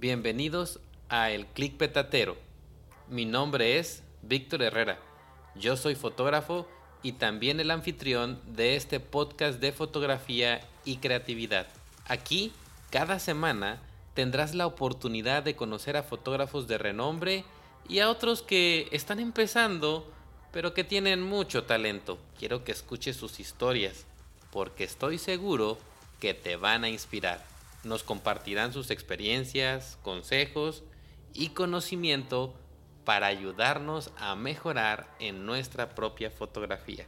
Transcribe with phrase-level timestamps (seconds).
[0.00, 0.80] Bienvenidos
[1.10, 2.38] a El Click Petatero.
[3.10, 4.98] Mi nombre es Víctor Herrera.
[5.56, 6.66] Yo soy fotógrafo
[7.02, 11.66] y también el anfitrión de este podcast de fotografía y creatividad.
[12.06, 12.50] Aquí,
[12.88, 13.82] cada semana,
[14.14, 17.44] tendrás la oportunidad de conocer a fotógrafos de renombre
[17.86, 20.10] y a otros que están empezando,
[20.50, 22.18] pero que tienen mucho talento.
[22.38, 24.06] Quiero que escuches sus historias,
[24.50, 25.76] porque estoy seguro
[26.20, 27.49] que te van a inspirar.
[27.84, 30.82] Nos compartirán sus experiencias, consejos
[31.32, 32.54] y conocimiento
[33.04, 37.06] para ayudarnos a mejorar en nuestra propia fotografía.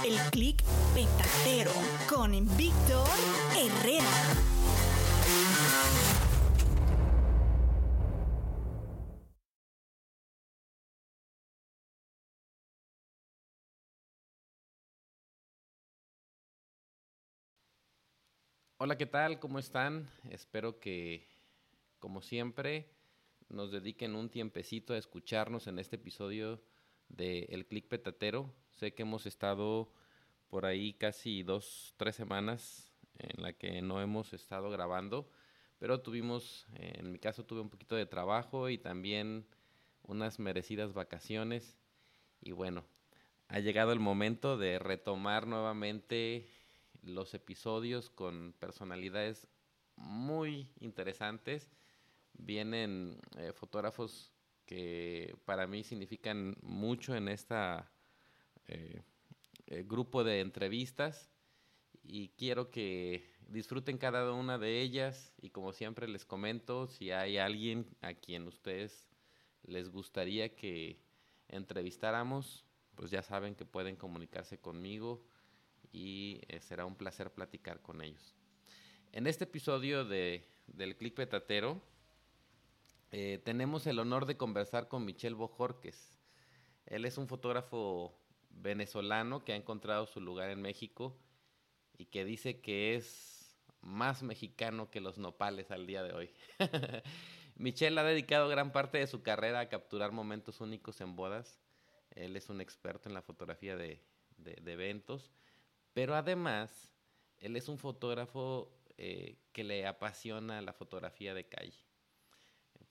[0.05, 0.63] El clic
[0.95, 1.73] petatero
[2.11, 3.09] con Víctor
[3.57, 4.05] Herrera.
[18.77, 19.41] Hola, ¿qué tal?
[19.41, 20.11] ¿Cómo están?
[20.29, 21.27] Espero que,
[21.99, 22.91] como siempre,
[23.49, 26.61] nos dediquen un tiempecito a escucharnos en este episodio
[27.09, 28.53] de El Click Petatero.
[28.71, 29.93] Sé que hemos estado
[30.49, 35.31] por ahí casi dos, tres semanas en la que no hemos estado grabando,
[35.79, 39.47] pero tuvimos, en mi caso tuve un poquito de trabajo y también
[40.03, 41.79] unas merecidas vacaciones.
[42.41, 42.85] Y bueno,
[43.49, 46.49] ha llegado el momento de retomar nuevamente
[47.03, 49.47] los episodios con personalidades
[49.97, 51.71] muy interesantes.
[52.33, 54.34] Vienen eh, fotógrafos
[54.67, 57.91] que para mí significan mucho en esta
[58.67, 59.03] eh,
[59.87, 61.31] grupo de entrevistas
[62.03, 67.39] y quiero que disfruten cada una de ellas y como siempre les comento si hay
[67.39, 69.09] alguien a quien ustedes
[69.63, 70.99] les gustaría que
[71.49, 72.65] entrevistáramos
[72.95, 75.25] pues ya saben que pueden comunicarse conmigo
[75.93, 78.35] y eh, será un placer platicar con ellos.
[79.13, 81.81] En este episodio de, del Click Petatero
[83.17, 86.19] eh, tenemos el honor de conversar con Michel Bojorques.
[86.85, 88.19] Él es un fotógrafo
[88.51, 91.17] venezolano que ha encontrado su lugar en México
[91.97, 96.35] y que dice que es más mexicano que los nopales al día de hoy.
[97.55, 101.61] Michel ha dedicado gran parte de su carrera a capturar momentos únicos en bodas.
[102.17, 104.03] Él es un experto en la fotografía de,
[104.45, 105.31] eventos
[105.93, 106.93] pero además,
[107.39, 111.84] él es un fotógrafo eh, que le apasiona la fotografía de calle.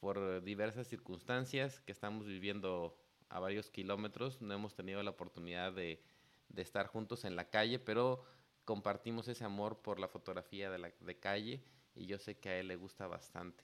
[0.03, 2.93] Por diversas circunstancias que estamos viviendo
[3.29, 6.03] a varios kilómetros, no hemos tenido la oportunidad de,
[6.49, 8.25] de estar juntos en la calle, pero
[8.65, 11.63] compartimos ese amor por la fotografía de, la, de calle
[11.95, 13.63] y yo sé que a él le gusta bastante.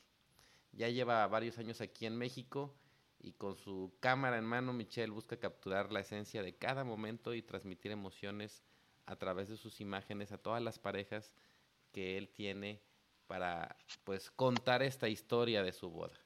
[0.71, 2.73] Ya lleva varios años aquí en México
[3.19, 7.41] y con su cámara en mano Michelle busca capturar la esencia de cada momento y
[7.41, 8.63] transmitir emociones
[9.07, 11.33] a través de sus imágenes a todas las parejas
[11.91, 12.81] que él tiene
[13.27, 16.17] para pues contar esta historia de su boda.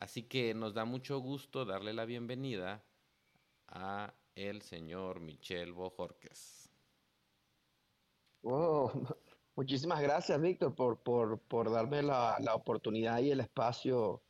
[0.00, 2.82] Así que nos da mucho gusto darle la bienvenida
[3.68, 6.70] a el señor Michel Bojorques.
[8.42, 8.90] Oh,
[9.56, 14.22] muchísimas gracias, Víctor, por, por, por darme la, la, oportunidad y el espacio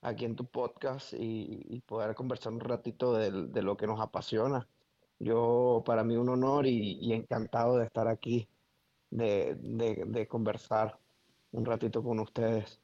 [0.00, 4.00] aquí en tu podcast y, y poder conversar un ratito de, de lo que nos
[4.00, 4.68] apasiona.
[5.18, 8.48] Yo, para mí, un honor y, y encantado de estar aquí,
[9.10, 11.00] de, de, de, conversar
[11.50, 12.80] un ratito con ustedes.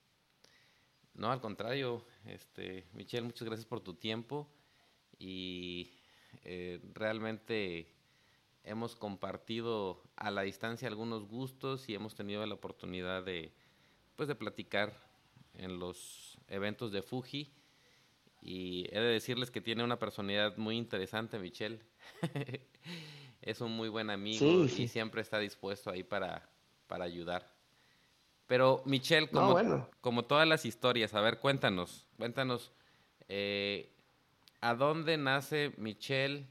[1.15, 4.49] No, al contrario, este, Michelle, muchas gracias por tu tiempo
[5.19, 5.93] y
[6.45, 7.89] eh, realmente
[8.65, 13.53] hemos compartido a la distancia algunos gustos y hemos tenido la oportunidad de,
[14.17, 14.93] pues, de platicar
[15.55, 17.53] en los eventos de Fuji
[18.41, 21.81] y he de decirles que tiene una personalidad muy interesante, Michelle.
[23.43, 26.49] es un muy buen amigo y siempre está dispuesto ahí para,
[26.87, 27.49] para ayudar.
[28.53, 29.57] Pero Michelle, como,
[30.03, 32.71] como todas las historias, a ver, cuéntanos, cuéntanos,
[33.27, 33.91] eh,
[34.61, 36.47] ¿a dónde nace Michelle?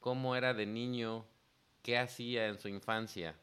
[0.00, 1.24] ¿Cómo era de niño?
[1.80, 3.34] ¿Qué hacía en su infancia?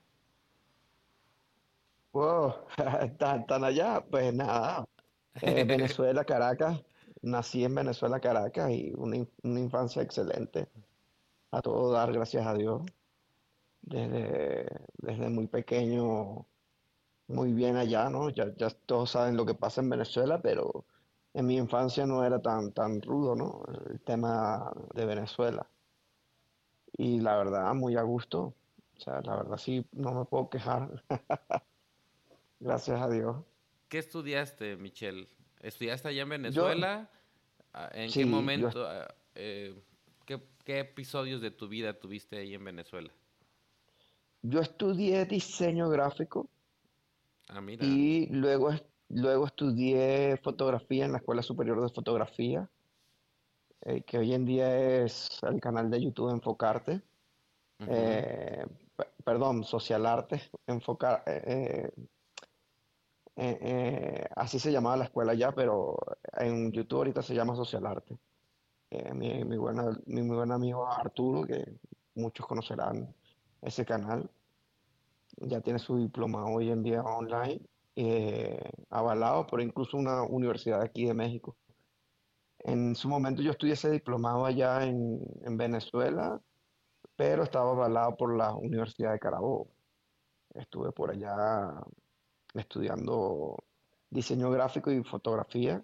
[2.11, 2.67] Wow,
[3.17, 4.87] tan, allá, pues nada.
[5.41, 6.79] Eh, Venezuela, Caracas.
[7.23, 10.67] Nací en Venezuela, Caracas y una, infancia excelente.
[11.49, 12.83] A todo dar, gracias a Dios.
[13.81, 14.67] Desde,
[14.99, 16.45] desde muy pequeño,
[17.27, 18.29] muy bien allá, ¿no?
[18.29, 20.85] Ya, ya todos saben lo que pasa en Venezuela, pero
[21.33, 23.63] en mi infancia no era tan, tan rudo, ¿no?
[23.89, 25.67] El tema de Venezuela.
[26.97, 28.53] Y la verdad, muy a gusto.
[28.97, 31.03] O sea, la verdad sí, no me puedo quejar.
[32.59, 33.35] Gracias a Dios.
[33.89, 35.27] ¿Qué estudiaste, Michelle?
[35.61, 37.09] ¿Estudiaste allá en Venezuela?
[37.73, 38.85] Ah, ¿En qué momento?
[38.87, 39.75] Ah, eh,
[40.25, 43.11] ¿qué, episodios de tu vida tuviste ahí en Venezuela?
[44.41, 46.49] Yo estudié diseño gráfico.
[47.49, 47.85] Ah, mira.
[47.85, 48.71] Y luego,
[49.09, 52.69] luego estudié fotografía en la Escuela Superior de Fotografía,
[53.81, 57.01] eh, que hoy en día es el canal de YouTube Enfocarte.
[57.79, 58.65] Eh,
[59.23, 61.91] perdón, Social Arte, enfocar, eh,
[63.35, 65.95] eh, así se llamaba la escuela ya, pero
[66.39, 68.17] en YouTube ahorita se llama Social Arte.
[68.89, 71.73] Eh, mi, mi, buena, mi muy buen amigo Arturo, que
[72.15, 73.13] muchos conocerán
[73.61, 74.29] ese canal,
[75.37, 77.61] ya tiene su diploma hoy en día online,
[78.89, 81.55] avalado por incluso una universidad aquí de México.
[82.59, 86.41] En su momento yo estudié ese diplomado allá en, en Venezuela,
[87.15, 89.67] pero estaba avalado por la Universidad de Carabobo.
[90.53, 91.73] Estuve por allá
[92.53, 93.57] estudiando
[94.09, 95.83] diseño gráfico y fotografía.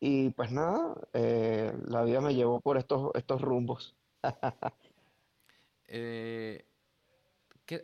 [0.00, 3.96] Y pues nada, eh, la vida me llevó por estos, estos rumbos.
[5.94, 6.64] Eh,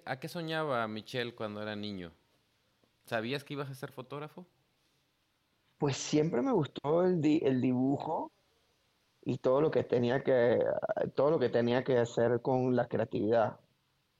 [0.05, 2.12] ¿A qué soñaba Michelle cuando era niño?
[3.06, 4.46] ¿Sabías que ibas a ser fotógrafo?
[5.79, 8.32] Pues siempre me gustó el, el dibujo
[9.25, 10.58] y todo lo que tenía que
[11.14, 13.58] todo lo que tenía que hacer con la creatividad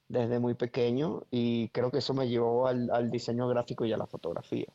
[0.09, 4.07] desde muy pequeño y creo que eso me llevó al, diseño gráfico y a la
[4.07, 4.67] fotografía.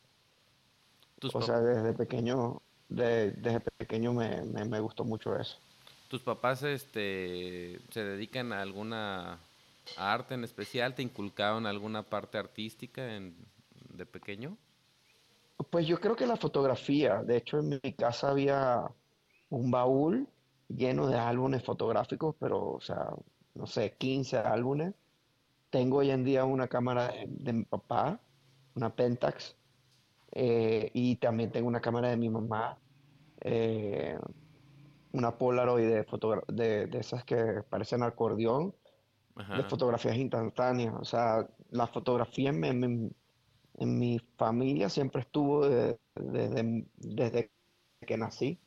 [1.32, 5.58] O sea, desde pequeño, desde pequeño me, gustó mucho eso.
[6.08, 9.40] ¿Tus papás este, se dedican a alguna
[9.96, 10.94] arte en especial?
[10.94, 14.56] ¿Te inculcaron alguna parte artística de pequeño?
[15.70, 17.22] Pues yo creo que la fotografía.
[17.22, 18.84] De hecho, en mi casa había
[19.50, 20.28] un baúl
[20.68, 23.10] lleno de álbumes fotográficos, pero, o sea,
[23.54, 24.94] no sé, 15 álbumes
[25.74, 28.20] tengo hoy en día una cámara de, mi papá,
[28.76, 29.56] una Pentax,
[30.30, 32.78] eh, y también tengo una cámara de mi mamá,
[33.40, 34.16] eh,
[35.10, 36.06] una Polaroid de,
[36.46, 38.72] de, de, esas que parecen acordeón,
[39.36, 40.94] de fotografías instantáneas.
[40.98, 43.14] O sea, la fotografía en,
[43.78, 47.50] mi familia siempre estuvo desde, desde
[48.06, 48.60] que nací.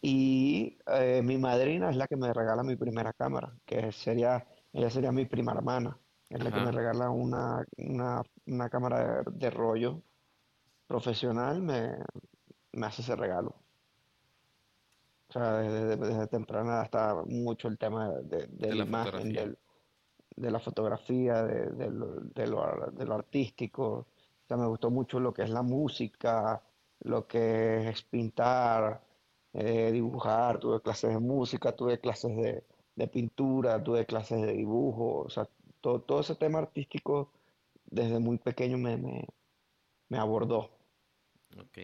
[0.00, 4.90] Y eh, mi madrina es la que me regala mi primera cámara, que sería, ella
[4.90, 5.98] sería mi prima hermana.
[6.28, 10.02] Es la que me regala una, una, cámara de, rollo
[10.88, 11.92] profesional, me,
[12.84, 13.54] hace ese regalo.
[15.28, 19.56] O sea, desde, temprana hasta mucho el tema de, la, imagen,
[20.36, 23.84] de la fotografía, de, lo, de, lo, artístico.
[23.84, 26.62] O sea, me gustó mucho lo que es la música,
[27.00, 29.02] lo que es pintar,
[29.52, 30.60] eh, dibujar.
[30.60, 32.64] Tuve clases de música, tuve clases de,
[32.96, 35.20] de pintura, tuve clases de dibujo.
[35.20, 35.48] O sea,
[35.80, 37.32] todo, ese tema artístico
[37.84, 38.96] desde muy pequeño me,
[40.08, 40.70] me, abordó.
[41.58, 41.78] Ok.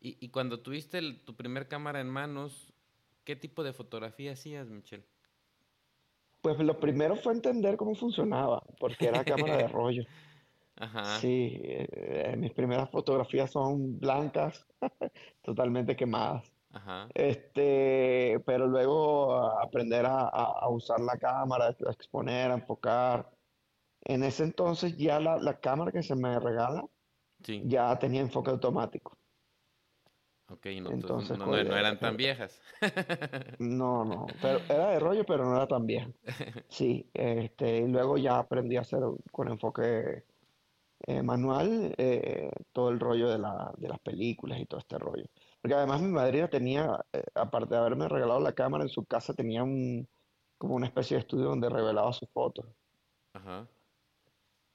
[0.00, 2.72] Y, cuando tuviste tu primer cámara en manos,
[3.22, 5.06] ¿qué tipo de fotografía hacías, Michelle?
[6.42, 10.04] Pues lo primero fue entender cómo funcionaba, porque era cámara de rollo.
[10.76, 11.04] Ajá.
[11.20, 14.66] Sí, eh, mis primeras fotografías son blancas,
[15.42, 16.52] totalmente quemadas.
[16.72, 17.08] Ajá.
[17.14, 23.30] Este, pero luego aprender a, usar la cámara, a exponer, a enfocar.
[24.04, 26.84] En ese entonces ya la, cámara que se me regala
[27.38, 29.16] ya tenía enfoque automático.
[30.52, 32.60] Ok, no, entonces, no, eran tan viejas.
[33.58, 36.10] no, no, pero era de rollo, pero no era tan vieja.
[36.68, 40.24] Sí, este, y luego ya aprendí a hacer con enfoque
[41.06, 45.24] eh, manual eh, todo el rollo de, la, de las películas y todo este rollo.
[45.60, 49.32] Porque además mi madrina tenía, eh, aparte de haberme regalado la cámara en su casa,
[49.32, 50.06] tenía un,
[50.58, 52.66] como una especie de estudio donde revelaba sus fotos.
[53.32, 53.66] Ajá.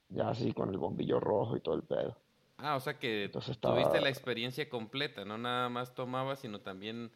[0.09, 2.17] Ya así con el bombillo rojo y todo el pedo.
[2.57, 3.29] Ah, o sea que
[3.61, 7.11] tuviste la experiencia completa, no nada más tomabas, sino también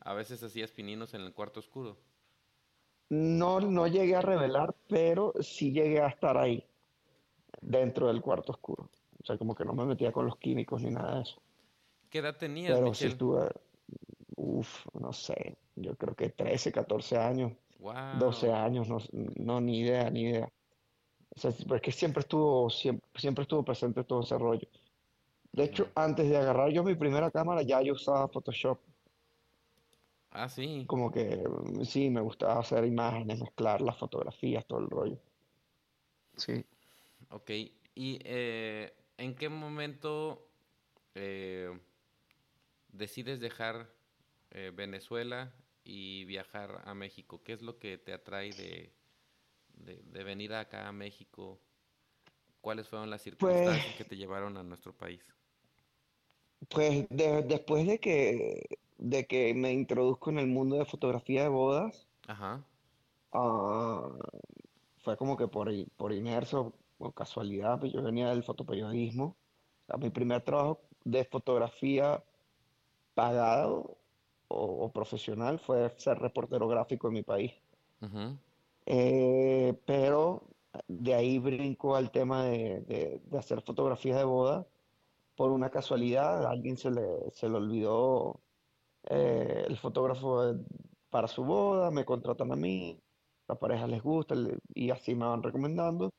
[0.00, 1.98] a veces hacías pininos en el cuarto oscuro.
[3.08, 6.64] No, no llegué a revelar, pero sí llegué a estar ahí,
[7.60, 8.90] dentro del cuarto oscuro.
[9.22, 11.42] O sea, como que no me metía con los químicos ni nada de eso.
[12.10, 13.08] ¿Qué edad tenías, Pero sí Michelle?
[13.08, 13.48] estuve,
[14.36, 17.52] uff, no sé, yo creo que 13, 14 años,
[18.10, 18.52] 12 Wow.
[18.52, 18.98] años, no,
[19.36, 20.52] no, ni idea, ni idea.
[21.36, 24.68] O sea, porque siempre estuvo, siempre, siempre estuvo presente todo ese rollo.
[25.56, 28.78] De hecho, antes de agarrar yo mi primera cámara, ya yo usaba Photoshop.
[30.30, 30.90] Ah, sí.
[30.90, 35.20] Como que mm, sí, me gustaba hacer imágenes, mezclar las fotografías, todo el rollo.
[36.36, 36.64] Sí.
[37.30, 37.50] Ok.
[37.94, 40.52] ¿Y eh, en qué momento
[41.14, 41.80] eh,
[42.88, 43.94] decides dejar
[44.50, 47.42] eh, Venezuela y viajar a México?
[47.42, 48.92] ¿Qué es lo que te atrae de,
[49.74, 51.60] de, de venir acá a México?
[52.60, 55.35] ¿Cuáles fueron las Pues, circunstancias que te llevaron a nuestro país?
[56.68, 61.48] Pues de- después de que, de que me introduzco en el mundo de fotografía de
[61.48, 62.64] bodas, Ajá.
[63.32, 64.10] ah,
[64.98, 66.58] fue como que por, por inercia
[66.98, 69.36] o casualidad, pues yo venía del fotoperiodismo.
[69.82, 72.24] O sea, mi primer trabajo de fotografía
[73.14, 73.98] pagado
[74.48, 77.52] o, o profesional fue ser reportero gráfico en mi país.
[78.86, 80.42] Eh, pero
[80.88, 84.66] de ahí brinco al tema de, de- de hacer fotografías de boda.
[85.36, 88.40] Por una casualidad, a alguien se le, se le olvidó
[89.08, 90.64] eh, el fotógrafo de-
[91.10, 92.98] para su boda, me contratan a mí,
[93.48, 94.34] la pareja les gusta
[94.74, 96.10] y así me van recomendando.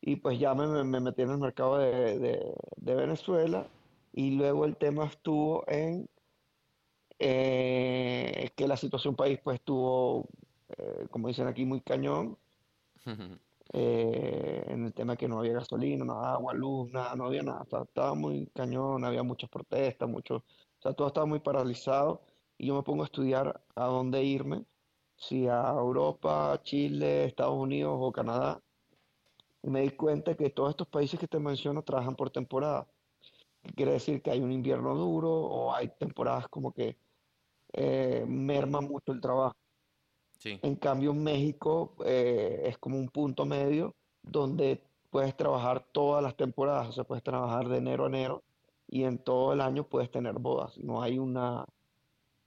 [0.00, 3.66] Y pues ya me, me- me metí en el mercado de, de- Venezuela
[4.12, 6.08] y luego el tema estuvo en
[7.18, 10.26] eh, que la situación país pues estuvo,
[10.78, 12.38] eh, como dicen aquí, muy cañón
[13.76, 17.42] eh, en el tema que no había gasolina, no había agua, luz, nada, no había
[17.42, 20.44] nada, estaba, estaba muy cañón, había muchas protestas, mucho, o
[20.80, 22.22] sea, todo estaba muy paralizado
[22.56, 24.64] y yo me pongo a estudiar a dónde irme,
[25.16, 28.62] si a Europa, Chile, Estados Unidos o Canadá,
[29.62, 32.86] y me di cuenta que todos estos países que te menciono trabajan por temporada,
[33.74, 36.96] quiere decir que hay un invierno duro o hay temporadas como que
[37.72, 39.56] eh, merma mucho el trabajo.
[40.44, 40.58] Sí.
[40.60, 46.86] En cambio, México eh, es como un punto medio donde puedes trabajar todas las temporadas,
[46.88, 48.42] o sea, puedes trabajar de enero a enero
[48.86, 50.76] y en todo el año puedes tener bodas.
[50.76, 51.62] No hay una...
[51.62, 51.66] o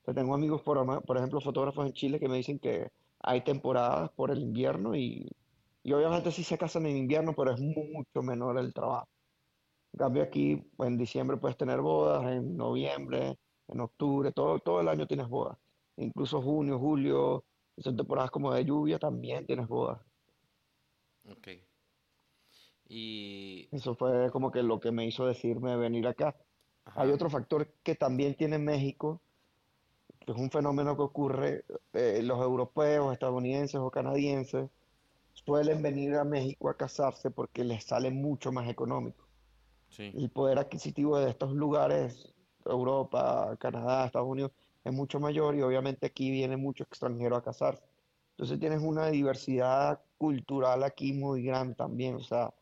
[0.05, 4.11] sea, tengo amigos, por, por ejemplo, fotógrafos en Chile que me dicen que hay temporadas
[4.11, 5.27] por el invierno y,
[5.81, 9.07] y obviamente sí se casan en invierno, pero es mucho menor el trabajo.
[9.93, 14.87] En cambio aquí, en diciembre puedes tener bodas, en noviembre, en octubre, todo, todo el
[14.87, 15.57] año tienes bodas.
[15.95, 17.43] Incluso junio, julio,
[17.77, 19.99] son temporadas como de lluvia, también tienes bodas.
[21.29, 21.47] Ok.
[22.89, 23.67] Y...
[23.71, 26.35] Eso fue como que lo que me hizo decirme venir acá.
[26.95, 29.21] Hay otro factor que también tiene México,
[30.19, 34.69] que es un fenómeno que ocurre, eh, los europeos, estadounidenses o canadienses
[35.33, 39.27] suelen venir a México a casarse porque les sale mucho más económico.
[39.89, 40.11] Sí.
[40.15, 42.33] El poder adquisitivo de estos lugares,
[42.65, 44.51] Europa, Canadá, Estados Unidos,
[44.87, 47.83] es mucho mayor y obviamente aquí viene mucho extranjero a casarse.
[48.31, 52.53] Entonces tienes una diversidad cultural aquí muy grande también, o sea,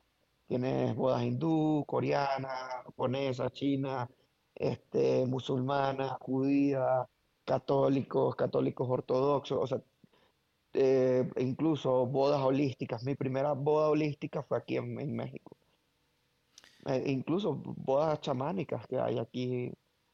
[0.47, 2.49] tienes bodas hindú, coreana,
[2.85, 4.09] japonesa, china,
[4.55, 7.07] este, musulmana, judía,
[7.43, 9.81] católicos, católicos ortodoxos, o sea,
[10.73, 13.03] eh, incluso bodas holísticas.
[13.03, 15.57] Mi primera boda holística fue aquí en, México.
[16.85, 19.71] Eh, incluso bodas chamánicas que hay aquí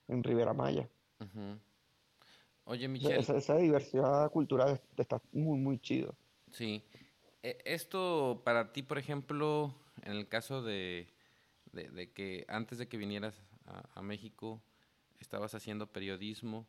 [0.07, 0.89] en Ribera Maya.
[2.71, 6.15] Oye, Michelle, esa, esa diversidad cultural es- está muy, muy chido.
[6.51, 6.83] sí.
[7.43, 9.73] E- Esto para ti, por ejemplo,
[10.03, 11.07] en el caso de,
[11.73, 13.35] de, de que antes de que vinieras
[13.65, 14.61] a, a México
[15.19, 16.65] estabas haciendo periodismo,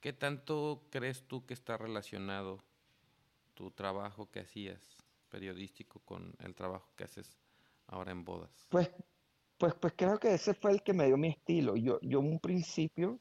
[0.00, 2.58] ¿qué tanto crees tú que está relacionado
[3.54, 4.80] tu trabajo que hacías
[5.30, 7.38] periodístico con el trabajo que haces
[7.88, 8.50] ahora en bodas?
[8.70, 8.90] Pues,
[9.58, 11.76] pues, pues creo que ese fue el que me dio mi estilo.
[11.76, 13.18] Yo, yo en un principio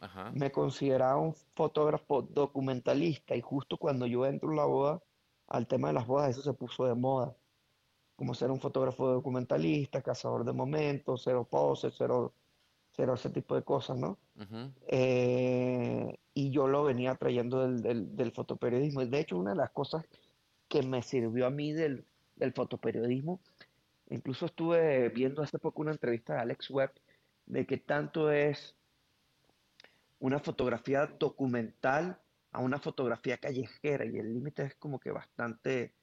[0.00, 5.02] Ajá, me consideraba un fotógrafo documentalista y justo cuando yo entro en la boda,
[5.46, 7.36] al tema de las bodas, eso se puso de moda.
[8.16, 12.32] Como ser un fotógrafo documentalista, cazador de momentos, cero poses, cero,
[12.92, 14.18] cero ese tipo de cosas, ¿no?
[14.36, 19.04] ujú, Eh, y yo lo venía trayendo del, del, del fotoperiodismo.
[19.04, 20.04] De hecho, una de las cosas
[20.68, 23.40] que me sirvió a mí del, del fotoperiodismo,
[24.10, 26.92] incluso estuve viendo hace poco una entrevista de Alex Webb,
[27.46, 28.76] de que tanto es
[30.18, 32.20] una fotografía documental
[32.52, 35.94] a una fotografía callejera, y el límite es como que bastante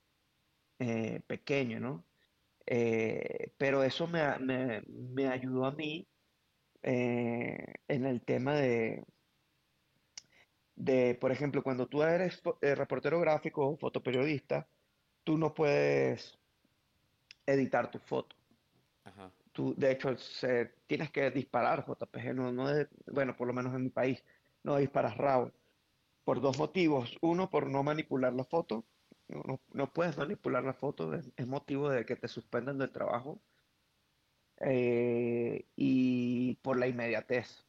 [0.80, 2.06] eh, pequeño, ¿no?
[2.66, 6.08] Eh, pero eso me, me, me ayudó a mí
[6.84, 9.04] eh, en el tema de
[10.76, 14.68] de, por ejemplo, cuando tú eres reportero gráfico o fotoperiodista,
[15.24, 16.40] tú no puedes
[17.46, 18.36] editar tu foto.
[19.52, 22.70] Tú, de hecho, se, tienes que disparar JPG, no, no
[23.08, 24.24] bueno, por lo menos en mi país,
[24.64, 25.52] no disparas RAW,
[26.24, 27.18] por dos motivos.
[27.22, 28.86] Uno, por no manipular la foto,
[29.28, 33.42] no, no puedes manipular la foto, es, motivo de que te suspendan del trabajo,
[34.60, 37.66] eh, y por la inmediatez.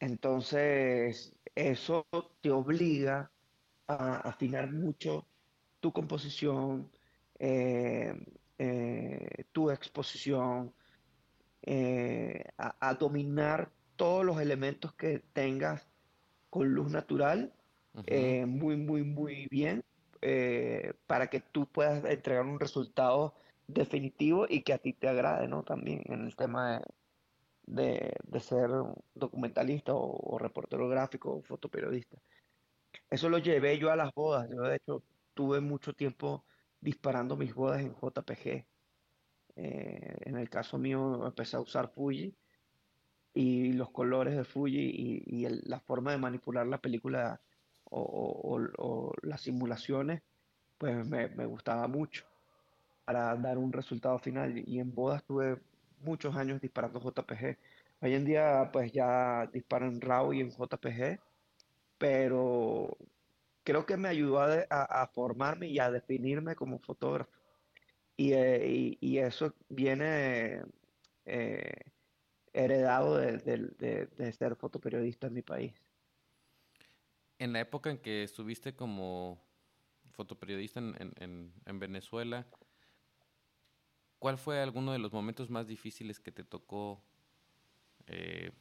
[0.00, 2.06] Entonces, eso
[2.40, 3.30] te obliga
[3.86, 5.26] a afinar mucho
[5.80, 6.90] tu composición,
[7.38, 8.14] eh,
[8.64, 10.72] eh, tu exposición,
[11.62, 15.84] eh, a, dominar todos los elementos que tengas
[16.48, 17.52] con luz natural
[18.46, 19.84] muy, muy, muy bien
[21.06, 23.34] para que tú puedas entregar un resultado
[23.66, 25.64] definitivo y que a ti te agrade, ¿no?
[25.64, 26.80] También en el tema
[27.66, 28.70] de, ser
[29.14, 32.18] documentalista o, reportero gráfico o fotoperiodista.
[33.10, 34.48] Eso lo llevé yo a las bodas.
[34.50, 35.02] Yo, de hecho,
[35.34, 36.44] tuve mucho tiempo
[36.82, 38.66] disparando mis bodas en JPG.
[39.54, 42.34] Eh, en el caso mío empecé a usar Fuji
[43.34, 47.40] y los colores de Fuji y, la forma de manipular la película
[47.84, 50.22] o, las simulaciones,
[50.78, 52.24] pues me, gustaba mucho
[53.04, 54.62] para dar un resultado final.
[54.66, 55.58] Y en bodas tuve
[56.00, 57.58] muchos años disparando JPG.
[58.00, 61.20] Hoy en día pues ya disparo en RAW y en JPG,
[61.98, 62.96] pero
[63.64, 67.30] creo que me ayudó a, formarme y a definirme como fotógrafo.
[68.16, 70.62] Y, eh, eso viene
[71.24, 71.72] eh,
[72.52, 75.72] heredado de, ser fotoperiodista en mi país.
[77.38, 79.42] En la época en que estuviste como
[80.12, 82.46] fotoperiodista en, en, Venezuela,
[84.18, 87.02] ¿cuál fue alguno de los momentos más difíciles que te tocó,
[88.06, 88.52] eh,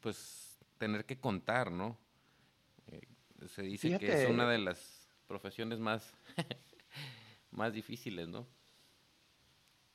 [0.00, 1.98] pues, tener que contar, no?
[3.48, 6.14] Se dice que es una de las profesiones más,
[7.50, 8.46] más difíciles, ¿no?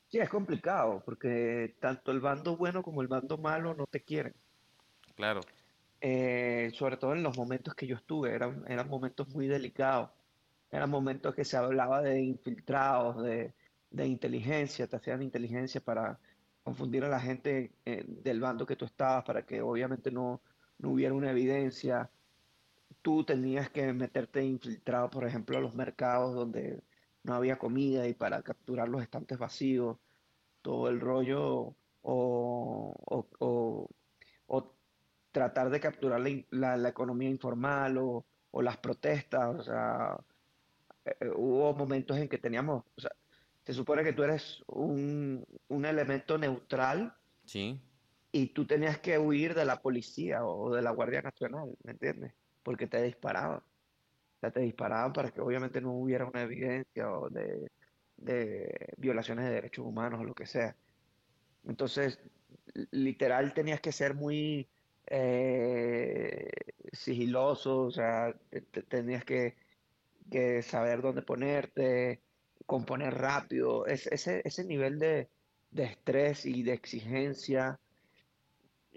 [0.10, 4.34] Sí, es complicado, porque tanto el bando bueno como el bando malo no te quieren.
[5.16, 5.42] Claro.
[6.00, 10.10] Eh, sobre todo en los momentos que yo estuve, eran, eran momentos muy delicados.
[10.72, 13.54] Eran momentos que se hablaba de infiltrados, de,
[14.06, 16.20] inteligencia, te hacían inteligencia para
[16.64, 20.42] confundir a la gente eh, del bando que tú estabas, para que obviamente no,
[20.78, 22.10] no hubiera una evidencia
[23.08, 26.84] tú tenías que meterte infiltrado, por ejemplo, a los mercados donde
[27.24, 29.96] no había comida y para capturar los estantes vacíos,
[30.62, 32.94] todo el rollo, o,
[35.32, 38.26] tratar de capturar la, economía informal o,
[38.62, 40.18] las protestas, o sea,
[41.06, 43.12] eh, eh, hubo momentos en que teníamos, o sea,
[43.64, 47.16] se supone que tú eres un, un elemento neutral.
[47.46, 47.80] Sí.
[48.34, 52.34] Y tú tenías que huir de la policía o de la Guardia Nacional, ¿me entiendes?
[52.68, 53.60] Porque te disparaban.
[53.60, 57.72] O sea, te disparaban para que obviamente no hubiera una evidencia o de,
[58.98, 60.76] violaciones de derechos humanos o lo que sea.
[61.66, 62.20] Entonces,
[62.92, 64.68] literal tenías que ser muy
[65.06, 66.50] eh,
[66.92, 68.36] sigiloso, o sea,
[68.90, 69.56] tenías que,
[70.62, 72.20] saber dónde ponerte,
[72.66, 73.86] componer rápido.
[73.88, 75.30] ese, ese nivel de,
[75.72, 77.80] de estrés y de exigencia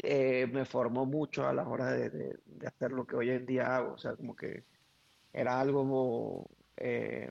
[0.03, 3.95] eh, me formó mucho a la hora de, hacer lo que hoy en día hago.
[3.95, 4.65] O sea, como que
[5.33, 7.31] era algo eh,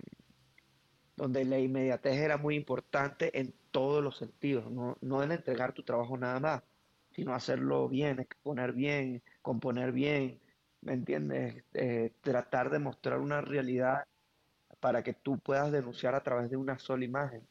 [1.15, 5.83] donde la inmediatez era muy importante en todos los sentidos, no, no en entregar tu
[5.83, 6.63] trabajo nada más,
[7.11, 10.39] sino hacerlo bien, exponer bien, componer bien,
[10.81, 11.63] ¿me entiendes?
[11.73, 14.05] Eh, tratar de mostrar una realidad
[14.79, 17.47] para que tú puedas denunciar a través de una sola imagen.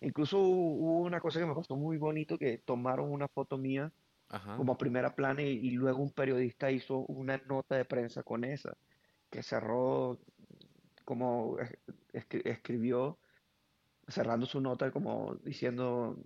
[0.00, 3.92] Incluso hubo una cosa que me pasó muy bonito, que tomaron una foto mía
[4.56, 8.76] como primera plana y, luego un periodista hizo una nota de prensa con esa,
[9.30, 10.18] que cerró,
[11.04, 11.56] como
[12.12, 13.18] escribió,
[14.06, 16.18] cerrando su nota como diciendo,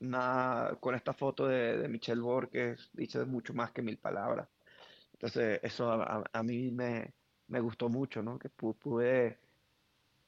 [0.00, 4.48] nada, con esta foto de, Michelle Borges dice mucho más que mil palabras.
[5.14, 7.12] Entonces eso a, mí me,
[7.60, 8.38] gustó mucho, ¿no?
[8.38, 9.38] Que pude...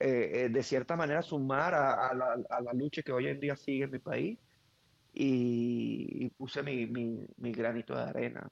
[0.01, 3.57] Eh, eh, de cierta manera sumar a, la, a la lucha que hoy en día
[3.57, 4.38] sigue en mi país
[5.12, 8.48] y, puse mi, mi, granito de arena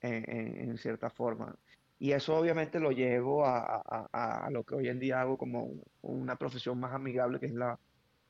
[0.00, 1.54] en, cierta forma.
[1.98, 6.36] Y eso obviamente lo llevo a, a, lo que hoy en día hago como una
[6.36, 7.78] profesión más amigable, que es la,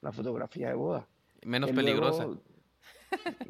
[0.00, 1.06] la fotografía de boda.
[1.44, 2.28] Menos peligrosa.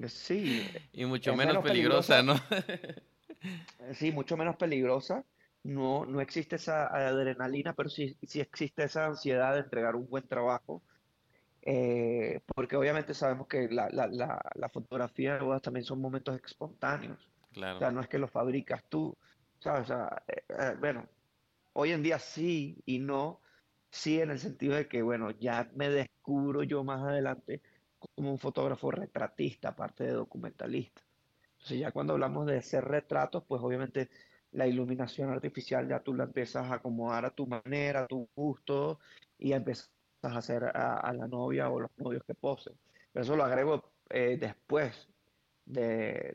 [0.09, 0.67] sí.
[0.93, 2.35] Y mucho menos, peligrosa, ¿no?
[3.93, 5.25] sí, mucho menos peligrosa.
[5.63, 10.27] No, no existe esa adrenalina, pero sí, sí existe esa ansiedad de entregar un buen
[10.27, 10.83] trabajo
[11.69, 17.19] eh, porque obviamente sabemos que la, la, la, fotografía de bodas también son momentos espontáneos.
[17.53, 17.77] Claro.
[17.77, 19.09] O sea, no es que lo fabricas tú.
[19.09, 19.91] O ¿sabes?
[20.29, 21.09] Eh, eh, bueno,
[21.73, 23.41] hoy en día sí y no,
[23.91, 27.61] sí en el sentido de que, bueno, ya me descubro yo más adelante
[28.15, 31.03] como un fotógrafo retratista, aparte de documentalista.
[31.55, 34.09] Entonces ya cuando hablamos de hacer retratos, pues obviamente
[34.53, 39.01] la iluminación artificial ya tú la empiezas a acomodar a tu manera, a tu gusto,
[39.37, 39.57] y ya
[40.35, 42.75] hacer a, la novia o los novios que posen.
[43.13, 45.09] Pero eso lo agrego eh, después
[45.65, 46.35] de,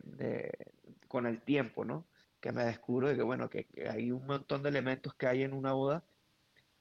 [1.08, 2.06] con el tiempo, ¿no?
[2.40, 5.54] Que me descubro de que, bueno, que, hay un montón de elementos que hay en
[5.54, 6.04] una boda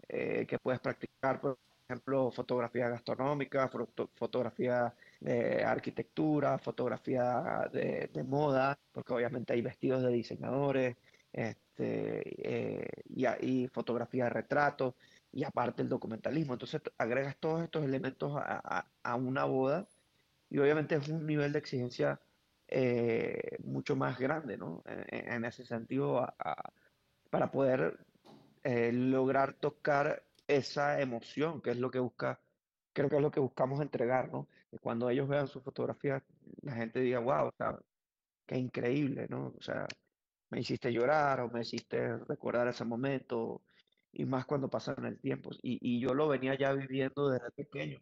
[0.09, 3.69] eh, que puedes practicar, por ejemplo, fotografía gastronómica,
[4.15, 10.97] fotografía de arquitectura, fotografía de, moda, porque obviamente hay vestidos de diseñadores,
[11.33, 12.89] este, eh,
[13.41, 14.95] y, fotografía de retrato,
[15.33, 16.55] y aparte el documentalismo.
[16.55, 19.87] Entonces agregas todos estos elementos a, una boda
[20.49, 22.21] y obviamente es un nivel de exigencia
[22.69, 24.83] eh, mucho más grande, ¿no?
[24.87, 26.27] En, ese sentido,
[27.31, 27.99] para poder
[28.65, 32.41] eh, lograr tocar esa emoción, que es lo que busca,
[32.93, 34.49] creo que es lo que buscamos entregar, ¿no?
[34.71, 36.23] Que cuando ellos vean su fotografía,
[36.63, 37.79] la gente diga, wow, o sea,
[38.47, 39.55] qué increíble, ¿no?
[39.57, 39.87] O sea,
[40.51, 43.63] me hiciste llorar o me hiciste recordar ese momento,
[44.13, 45.51] y más cuando pasan el tiempo.
[45.63, 48.01] Y, y yo lo venía ya viviendo desde pequeño,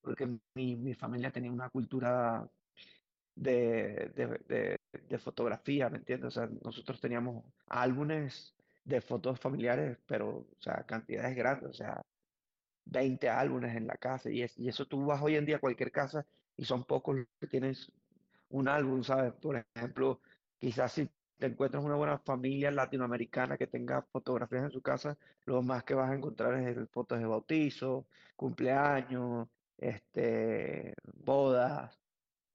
[0.00, 2.48] porque mi, mi familia tenía una cultura
[3.34, 6.28] de, de, de, fotografía, ¿me entiendes?
[6.28, 12.02] O sea, nosotros teníamos álbumes de fotos familiares, pero, o sea, cantidades grandes, o sea,
[12.86, 15.90] 20 álbumes en la casa, y, y eso tú vas hoy en día a cualquier
[15.90, 17.90] casa y son pocos los que tienes
[18.50, 19.32] un álbum, ¿sabes?
[19.34, 20.20] Por ejemplo,
[20.58, 25.62] quizás si te encuentras una buena familia latinoamericana que tenga fotografías en su casa, lo
[25.62, 31.98] más que vas a encontrar es fotos de bautizo, cumpleaños, este, bodas.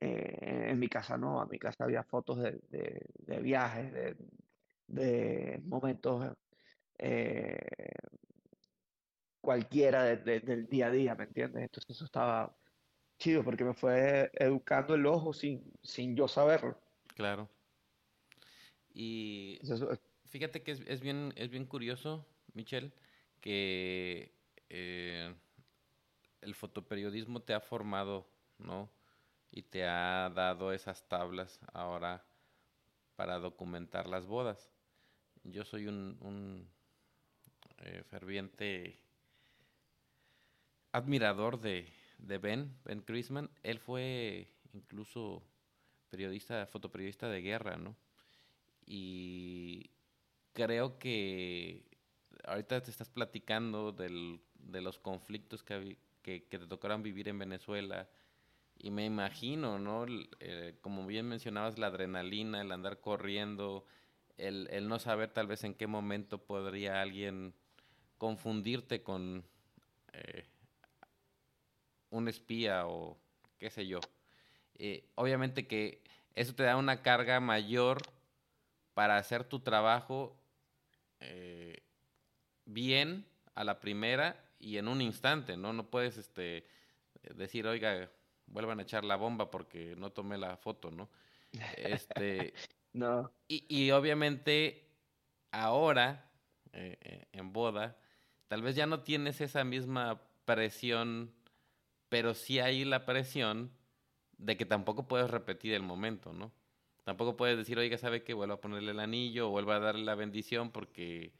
[0.01, 4.15] Eh, en mi casa no, en mi casa había fotos de, de, viajes, de,
[4.87, 6.37] de momentos
[6.97, 7.57] eh,
[9.41, 11.63] cualquiera del día a día, ¿me entiendes?
[11.63, 12.55] Entonces eso estaba
[13.17, 16.79] chido porque me fue educando el ojo sin, sin yo saberlo.
[17.15, 17.49] Claro.
[19.01, 19.61] Y
[20.25, 22.91] fíjate que es, bien, es bien curioso, Michelle,
[23.39, 24.35] que
[24.67, 25.33] eh,
[26.41, 28.89] el fotoperiodismo te ha formado, ¿no?
[29.51, 32.25] Y te ha dado esas tablas ahora
[33.15, 34.69] para documentar las bodas.
[35.45, 36.67] Yo soy un,
[37.77, 38.99] eh, ferviente
[40.91, 43.49] admirador de, de Ben, Ben Chrisman.
[43.63, 45.41] Él fue incluso
[46.09, 47.95] periodista, fotoperiodista de guerra, ¿no?
[48.91, 49.91] Y
[50.53, 51.85] creo que
[52.43, 58.09] ahorita te estás platicando de los conflictos que, te tocaron vivir en Venezuela.
[58.79, 60.05] Y me imagino, ¿no?
[60.39, 63.85] Eh, como bien mencionabas, la adrenalina, el andar corriendo,
[64.37, 67.53] el, el, no saber tal vez en qué momento podría alguien
[68.17, 69.45] confundirte con
[70.13, 70.47] eh,
[72.09, 73.19] un espía o
[73.59, 73.99] qué sé yo.
[74.75, 76.01] Eh, obviamente que
[76.33, 78.01] eso te da una carga mayor
[78.99, 80.37] para hacer tu trabajo
[81.21, 81.85] eh,
[82.65, 85.71] bien a la primera y en un instante, ¿no?
[85.71, 86.67] No puedes este,
[87.33, 88.11] decir, oiga,
[88.45, 91.09] vuelvan a echar la bomba porque no tomé la foto, ¿no?
[91.77, 92.53] Este,
[92.91, 93.31] no.
[93.47, 94.91] Y, y, obviamente
[95.51, 96.29] ahora,
[96.73, 97.97] eh, eh, en boda,
[98.49, 101.33] tal vez ya no tienes esa misma presión,
[102.09, 103.71] pero sí hay la presión
[104.37, 106.51] de que tampoco puedes repetir el momento, ¿no?
[107.09, 110.03] Tampoco puedes decir, oiga, ¿sabe que Vuelva a ponerle el anillo o vuelva a darle
[110.03, 111.33] la bendición porque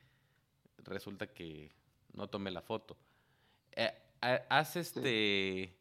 [0.84, 1.70] resulta que
[2.12, 2.98] no tomé la foto.
[3.74, 5.78] Eh, ¿Has este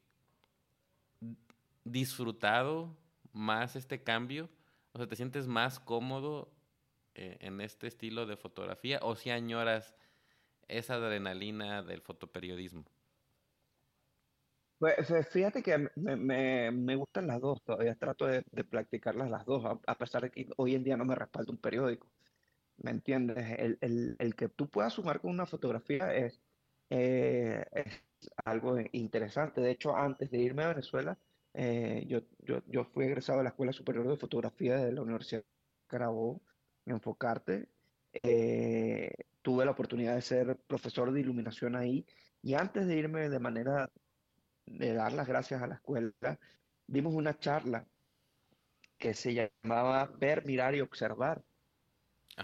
[1.85, 2.95] disfrutado
[3.33, 4.51] más este cambio?
[4.93, 6.53] O sea, ¿te sientes más cómodo
[7.15, 9.95] eh, en este estilo de fotografía o si añoras
[10.69, 12.85] esa adrenalina del fotoperiodismo?
[14.79, 14.95] Pues
[15.31, 19.99] fíjate que me, me, gustan las dos, todavía trato de, de practicarlas las dos, a,
[19.99, 22.09] pesar de que hoy en día no me respalda un periódico.
[22.77, 23.39] ¿Me entiendes?
[23.59, 26.41] El, el, el que tú puedas sumar con una fotografía es,
[26.91, 28.03] eh, es
[28.45, 29.61] algo interesante.
[29.61, 31.19] De hecho, antes de irme a Venezuela,
[31.55, 35.41] eh, yo, yo, yo fui egresado a la Escuela Superior de Fotografía de la Universidad
[35.41, 35.47] de
[35.89, 36.43] Carabobo,
[36.87, 37.69] en Enfocarte.
[38.13, 39.13] Eh,
[39.43, 42.07] tuve la oportunidad de ser profesor de iluminación ahí
[42.43, 43.91] y antes de irme de manera
[44.71, 46.39] de dar las gracias a la escuela,
[46.87, 47.85] dimos una charla
[48.97, 51.43] que se llamaba Ver, Mirar y Observar.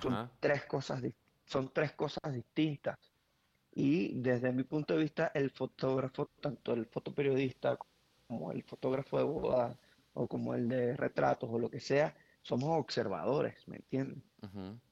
[0.01, 1.03] Son tres, cosas,
[1.45, 2.99] son tres cosas distintas.
[3.73, 7.77] Y desde mi punto de vista, el fotógrafo, tanto el fotoperiodista
[8.27, 9.77] como el fotógrafo de boda
[10.15, 14.23] o como el de retratos o lo que sea, somos observadores, ¿me entiendes?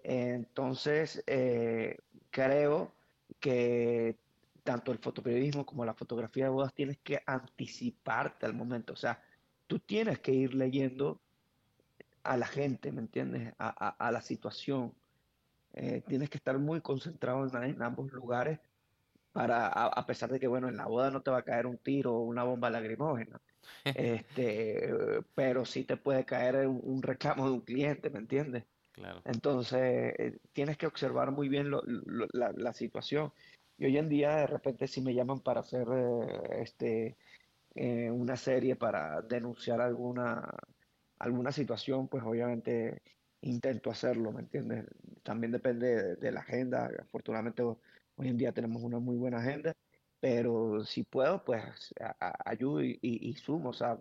[0.03, 1.99] Entonces, eh,
[2.31, 2.93] creo
[3.39, 4.17] que
[4.63, 8.93] tanto el fotoperiodismo como la fotografía de bodas tienes que anticiparte al momento.
[8.93, 9.21] O sea,
[9.67, 11.21] tú tienes que ir leyendo
[12.23, 13.53] a la gente, ¿me entiendes?
[13.59, 14.95] A, la situación.
[15.75, 18.61] Eh, tienes que estar muy concentrado en, ambos lugares
[19.33, 21.79] para, a, pesar de que, bueno, en la boda no te va a caer un
[21.79, 23.41] tiro o una bomba lacrimógena,
[23.85, 24.93] este,
[25.35, 28.65] pero sí te puede caer un, reclamo de un cliente, ¿me entiendes?
[28.93, 29.23] Claro.
[29.25, 33.33] Entonces, eh, tienes que observar muy bien la, situación.
[33.79, 37.17] Y hoy en día, de repente, si me llaman para hacer eh, este,
[38.11, 40.43] una serie para denunciar alguna
[41.23, 43.03] alguna situación, pues obviamente
[43.43, 44.87] intento hacerlo, ¿me entiendes?
[45.23, 46.91] También depende de, la agenda.
[47.01, 49.75] Afortunadamente hoy en día tenemos una muy buena agenda,
[50.21, 51.95] pero si puedo, pues
[52.45, 53.71] ayudo y, sumo.
[53.71, 53.97] O sea,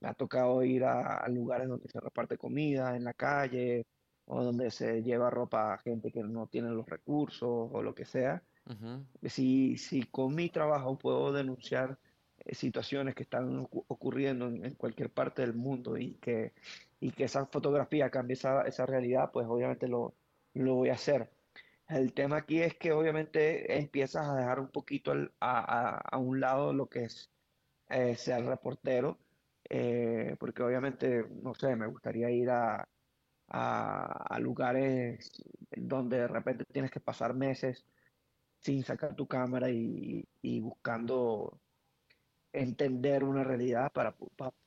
[0.00, 3.86] me ha tocado ir a, lugares donde se reparte comida en la calle
[4.26, 8.04] o donde se lleva ropa a gente que no tiene los recursos o lo que
[8.04, 8.42] sea.
[9.22, 11.98] Si, si con mi trabajo puedo denunciar
[12.38, 16.52] eh, situaciones que están ocurriendo en, cualquier parte del mundo y que,
[17.00, 20.14] y que esa fotografía cambie esa, esa realidad, pues obviamente lo,
[20.54, 21.30] lo, voy a hacer.
[21.88, 26.72] El tema aquí es que obviamente empiezas a dejar un poquito a, a, un lado
[26.72, 27.30] lo que es
[27.90, 29.18] eh, ser reportero,
[29.68, 32.88] eh, porque obviamente, no sé, me gustaría ir a,
[33.48, 35.30] a, lugares
[35.76, 37.84] donde de repente tienes que pasar meses
[38.64, 40.26] sin sacar tu cámara y,
[40.60, 41.60] buscando
[42.52, 44.14] entender una realidad para,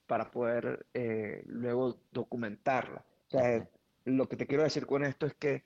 [0.06, 3.04] para poder eh, luego documentarla.
[3.28, 3.68] O sea,
[4.06, 5.64] lo que te quiero decir con esto es que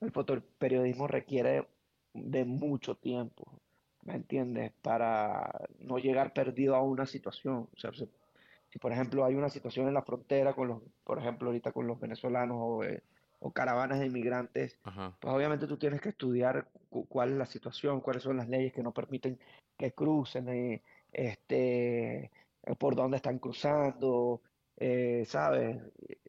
[0.00, 1.66] el fotoperiodismo requiere
[2.14, 3.60] de mucho tiempo,
[4.04, 4.72] ¿me entiendes?
[4.80, 7.68] Para no llegar perdido a una situación.
[7.74, 11.48] O sea, si, por ejemplo hay una situación en la frontera con los, por ejemplo
[11.48, 13.02] ahorita con los venezolanos o, eh,
[13.50, 16.68] caravanas de inmigrantes, pues obviamente tú tienes que estudiar
[17.08, 19.38] cuál es la situación, cuáles son las leyes que no permiten
[19.76, 20.48] que crucen.
[20.48, 22.30] Eh, este,
[22.78, 24.42] por dónde están cruzando,
[24.76, 25.78] eh, ¿sabes?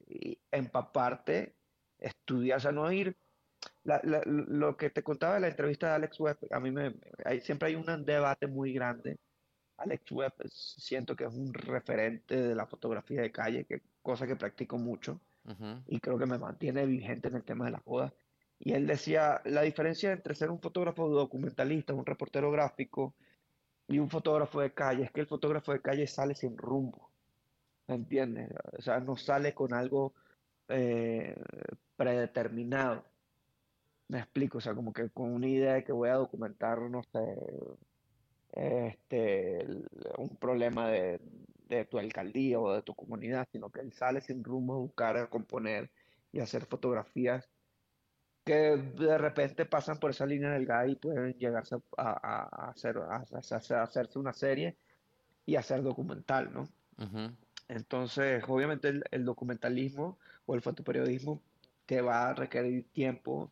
[0.07, 1.55] Y empaparte,
[1.99, 3.15] estudiar, o sea, no ir.
[3.83, 6.95] lo que te contaba de la entrevista de Alex Webb, a mí me,
[7.25, 9.17] hay, siempre hay un debate muy grande.
[9.77, 14.35] Alex Webb siento que es un referente de la fotografía de calle, que cosa que
[14.35, 15.19] practico mucho
[15.87, 18.13] y creo que me mantiene vigente en el tema de las bodas.
[18.59, 23.13] Y él decía, la diferencia entre ser un fotógrafo documentalista, un reportero gráfico,
[23.87, 27.11] y un fotógrafo de calle, es que el fotógrafo de calle sale sin rumbo,
[27.87, 28.49] ¿me entiendes?
[28.77, 30.13] O sea, no sale con algo
[30.69, 31.35] eh,
[31.95, 33.05] predeterminado.
[34.07, 37.03] Me explico, o sea, como que con una idea de que voy a documentar, no
[37.03, 37.37] sé,
[38.53, 39.65] este,
[40.17, 41.19] un problema de,
[41.77, 45.17] de tu alcaldía o de tu comunidad, sino que él sale sin rumbo a buscar,
[45.17, 45.91] a componer
[46.31, 47.49] y hacer fotografías
[48.43, 53.23] que de repente pasan por esa línea delgada y pueden llegarse a, hacer, a,
[53.81, 54.75] hacerse una serie
[55.45, 56.67] y hacer documental, ¿no?
[57.69, 61.41] Entonces, obviamente el, documentalismo o el fotoperiodismo
[61.85, 63.51] te va a requerir tiempo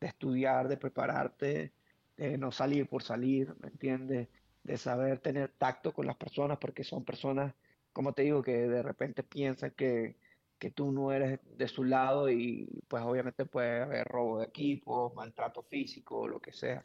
[0.00, 1.72] de estudiar, de prepararte,
[2.16, 4.28] de no salir por salir, ¿me entiendes?
[4.68, 7.54] De saber tener tacto con las personas porque son personas,
[7.92, 10.16] como te digo, que de repente piensan que,
[10.58, 15.10] que tú no eres de su lado y pues obviamente puede haber robo de equipo,
[15.16, 16.84] maltrato físico, lo que sea.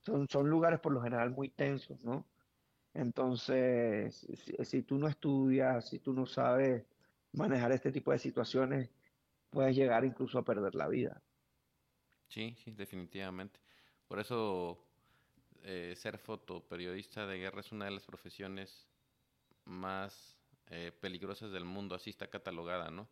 [0.00, 2.26] Son, son lugares por lo general muy tensos, ¿no?
[2.94, 4.26] Entonces,
[4.64, 6.84] si, tú no estudias, si tú no sabes
[7.32, 8.90] manejar este tipo de situaciones,
[9.50, 11.22] puedes llegar incluso a perder la vida.
[12.26, 13.60] Sí, sí, definitivamente.
[14.08, 14.89] Por eso
[15.62, 18.88] eh, ser fotoperiodista de guerra es una de las profesiones
[19.64, 23.08] más eh, peligrosas del mundo, así está catalogada, ¿no?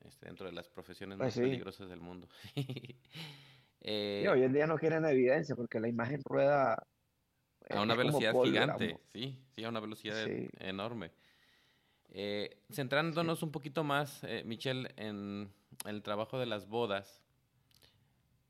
[0.00, 2.28] Este, dentro de las profesiones pues más peligrosas del mundo.
[3.88, 6.82] Eh, hoy en día no quieren evidencia porque la imagen rueda
[7.70, 10.26] a una velocidad gigante, sí, sí, a una velocidad
[10.58, 11.12] enorme.
[12.08, 15.52] Eh, centrándonos un poquito más, Michelle, en
[15.84, 17.22] el trabajo de las bodas,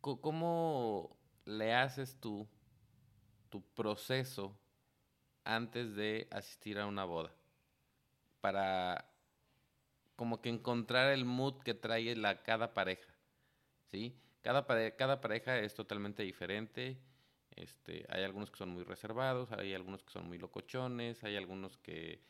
[0.01, 2.49] ¿cómo le haces tú
[3.57, 4.55] tu proceso
[5.45, 7.33] antes de asistir a una boda?
[8.47, 9.11] para
[10.15, 13.13] como que encontrar el mood que trae la, cada pareja,
[13.91, 14.17] ¿sí?
[14.41, 14.65] Cada,
[14.95, 16.97] cada pareja es totalmente diferente.
[17.57, 21.77] Este, hay algunos que son muy reservados, hay algunos que son muy locochones, hay algunos
[21.79, 22.23] que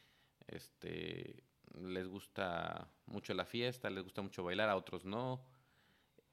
[0.47, 1.43] este,
[1.79, 5.45] les gusta mucho la fiesta, les gusta mucho bailar, a otros no.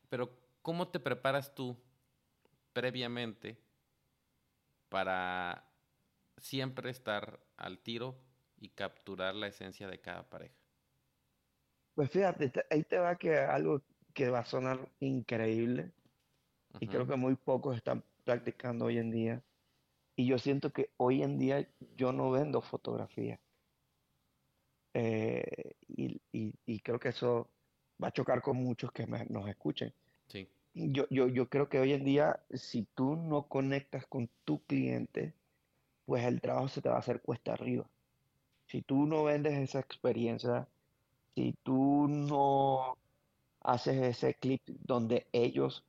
[0.07, 1.77] Pero, ¿cómo te preparas tú
[2.71, 3.57] previamente
[4.93, 5.71] para
[6.37, 8.15] siempre estar al tiro
[8.57, 10.55] y capturar la esencia de cada pareja.
[11.95, 13.81] Pues fíjate, ahí te va que algo
[14.13, 15.93] que va a sonar increíble
[16.79, 19.43] y creo que muy pocos están practicando hoy en día.
[20.15, 23.41] Y yo siento que hoy en día yo no vendo fotografía.
[24.93, 25.43] Eh,
[25.87, 27.49] y, y- y creo que eso
[28.01, 29.93] va a chocar con muchos que me- nos escuchen.
[30.27, 34.63] Sí, Yo, yo, yo creo que hoy en día, si tú no conectas con tu
[34.65, 35.33] cliente,
[36.05, 37.89] pues el trabajo se te va a hacer cuesta arriba.
[38.67, 40.67] Si tú no vendes esa experiencia,
[41.35, 42.97] si tú no
[43.61, 45.85] haces ese clip donde ellos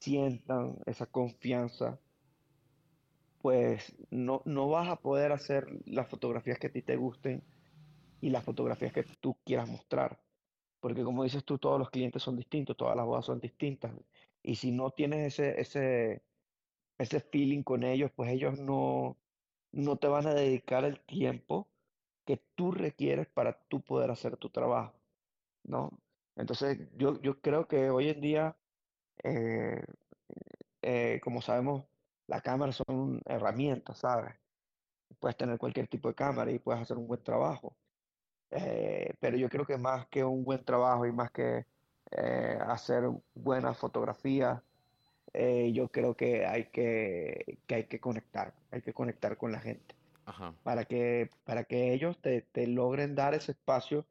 [0.00, 1.98] sientan esa confianza,
[3.40, 7.42] pues no, no vas a poder hacer las fotografías que a ti te gusten
[8.20, 10.20] y las fotografías que tú quieras mostrar.
[10.80, 13.92] Porque como dices tú, todos los clientes son distintos, todas las bodas son distintas.
[14.42, 16.24] Y si no tienes ese, ese,
[16.98, 19.18] ese feeling con ellos, pues ellos no,
[19.72, 21.70] no te van a dedicar el tiempo
[22.24, 25.00] que tú requieres para tú poder hacer tu trabajo,
[25.64, 25.90] ¿no?
[26.36, 28.58] Entonces, yo, yo creo que hoy en día,
[29.24, 29.82] eh,
[30.82, 31.86] eh, como sabemos,
[32.26, 34.34] las cámaras son herramientas, ¿sabes?
[35.20, 37.76] Puedes tener cualquier tipo de cámara y puedes hacer un buen trabajo.
[38.50, 41.66] Eh, pero yo creo que más que un buen trabajo y más que
[42.10, 44.62] eh, hacer buenas fotografías,
[45.34, 49.60] eh, yo creo que hay que, que hay que conectar, hay que conectar con la
[49.60, 49.94] gente
[50.26, 54.06] ajá, para que, para que ellos te, te logren dar ese espacio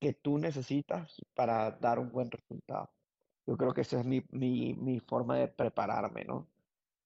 [0.00, 2.90] que tú necesitas para dar un buen resultado.
[3.46, 6.46] Yo creo que esa es mi, mi, mi forma de prepararme, ¿no?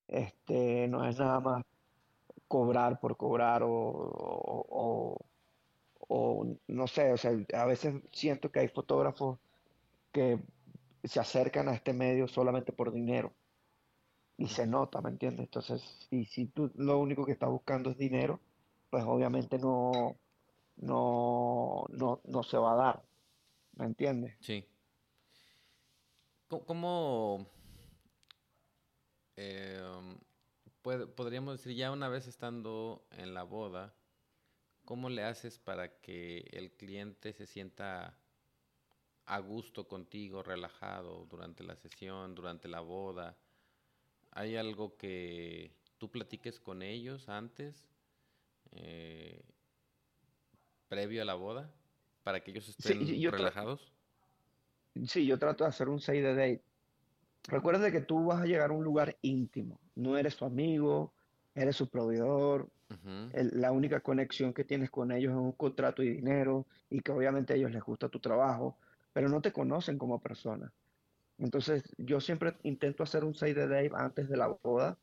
[0.09, 1.65] Este, no es nada más
[2.49, 5.17] cobrar por cobrar o, o,
[6.09, 9.39] o no sé, o sea, a veces siento que hay fotógrafos
[10.13, 10.39] que
[11.05, 13.33] se acercan a este medio solamente por dinero
[14.37, 15.47] y se nota, ¿me entiendes?
[15.47, 18.41] Entonces, si, si tú lo único que estás buscando es dinero,
[18.89, 20.19] pues obviamente no,
[20.77, 23.03] no, no, no se va a dar,
[23.77, 24.35] ¿me entiendes?
[24.41, 24.65] sí.
[26.49, 27.47] ¿Cómo,
[29.37, 30.19] em,
[31.15, 33.95] podríamos decir, ya una vez estando en la boda,
[34.85, 38.20] cómo le haces para que el cliente se sienta
[39.35, 43.37] a gusto contigo, relajado durante la sesión, durante la boda?
[44.33, 47.89] ¿Hay algo que tú platiques con ellos antes,
[48.73, 49.43] eh,
[50.89, 51.71] previo a la boda,
[52.23, 53.93] para que ellos Sí, yo, estén relajados?
[55.07, 56.65] sí, yo trato de hacer un save the date.
[57.49, 61.15] Recuerda que tú vas a llegar a un lugar íntimo, no eres su amigo,
[61.55, 62.71] eres su proveedor,
[63.31, 67.13] el- la única conexión que tienes con ellos es un contrato y dinero y que
[67.13, 68.79] obviamente a ellos les gusta tu trabajo,
[69.13, 70.73] pero no te conocen como persona.
[71.39, 74.99] Entonces, yo siempre intento hacer un save the date antes de la boda,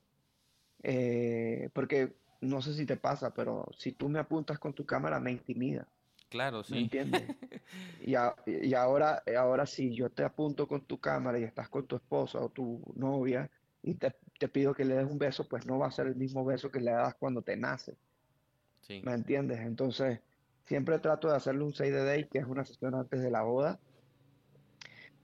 [0.83, 5.19] eh, porque no sé si te pasa, pero si tú me apuntas con tu cámara
[5.19, 5.87] me intimida,
[6.29, 6.83] Claro, ¿me sí.
[6.83, 7.35] entiendes?
[7.99, 11.87] Y, a- y ahora, ahora si yo te apunto con tu cámara y estás con
[11.87, 13.49] tu esposa o tu novia
[13.81, 16.15] y te, te pido que le des un beso, pues no va a ser el
[16.15, 17.97] mismo beso que le das cuando te nace,
[18.81, 19.01] Sí.
[19.01, 19.59] ¿me entiendes?
[19.59, 20.21] Entonces,
[20.65, 23.41] siempre trato de hacerle un save the date, que es una sesión antes de la
[23.43, 23.79] boda,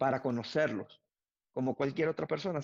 [0.03, 1.01] para conocerlos,
[1.53, 2.59] como cualquier otra persona,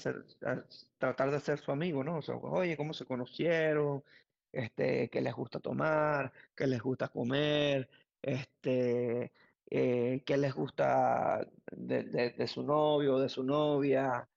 [0.98, 2.18] tratar de ser su amigo, ¿no?
[2.18, 4.04] O sea, oye, ¿cómo se conocieron?
[4.52, 6.34] Este, ¿qué les gusta tomar?
[6.54, 7.90] ¿Qué les gusta comer?
[8.22, 9.32] Este,
[9.70, 14.28] eh, ¿qué les gusta de, su novio o de su novia?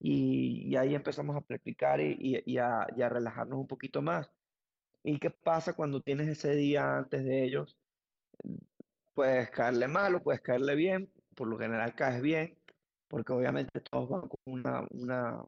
[0.00, 4.28] Y, y ahí empezamos a practicar y a relajarnos un poquito más.
[5.04, 7.78] ¿Y qué pasa cuando tienes ese día antes de ellos?
[9.14, 12.58] Puedes caerle mal o puedes caerle bien, por lo general caes bien,
[13.08, 15.46] porque obviamente todos van con una, una,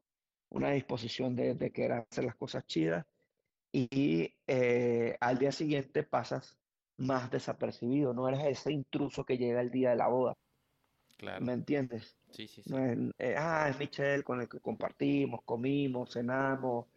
[0.49, 3.05] una disposición de, de querer hacer las cosas chidas
[3.73, 6.59] y eh, al día siguiente pasas
[6.97, 10.37] más desapercibido, no eres ese intruso que llega el día de la boda,
[11.17, 11.45] Claro.
[11.45, 12.17] ¿me entiendes?
[12.31, 12.83] Sí, sí, No sí.
[12.85, 16.87] es, eh, ah, es Michelle con el que compartimos, comimos, cenamos,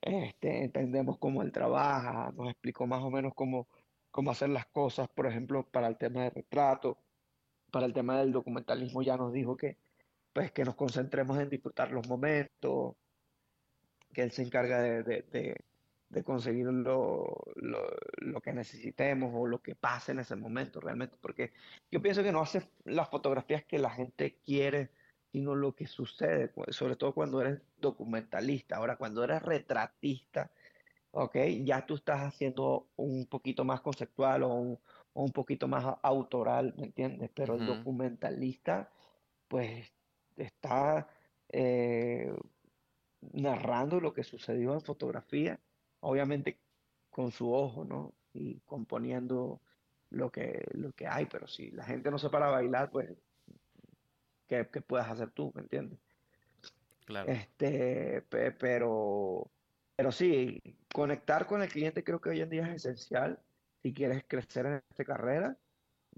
[0.00, 3.68] este, entendemos cómo él trabaja, nos explicó más o menos cómo,
[4.10, 6.98] cómo hacer las cosas, por ejemplo, para el tema de retrato
[7.70, 9.76] para el tema del documentalismo ya nos dijo que,
[10.32, 12.96] pues, que nos concentremos en disfrutar los momentos,
[14.12, 15.56] que él se encarga de, de, de-
[16.08, 17.26] de conseguir lo,
[17.56, 17.86] lo,
[18.22, 21.52] lo que necesitemos o lo que pase en ese momento realmente, porque
[21.90, 24.90] yo pienso que no hace las fotografías que la gente quiere,
[25.32, 28.76] sino lo que sucede, sobre todo cuando eres documentalista.
[28.76, 30.50] Ahora, cuando eres retratista,
[31.10, 34.78] ok, ya tú estás haciendo un poquito más conceptual o un,
[35.18, 37.30] o un poquito más autoral, ¿me entiendes?
[37.34, 38.92] Pero el documentalista
[39.48, 39.92] pues
[40.36, 41.08] está
[41.48, 42.32] eh,
[43.20, 45.60] narrando lo que sucedió en fotografía,
[46.00, 46.62] obviamente
[47.10, 48.14] con su ojo, ¿no?
[48.32, 49.60] Y componiendo
[50.10, 53.16] lo que, lo que hay, pero si la gente no se para a bailar, pues
[54.46, 55.98] que, que puedas hacer tú, ¿me entiendes?
[57.06, 57.28] Claro.
[57.32, 59.50] Este, pe- pero,
[59.96, 60.60] pero sí,
[60.94, 63.47] conectar con el cliente creo que hoy en día es esencial
[63.82, 65.58] si quieres crecer en esta carrera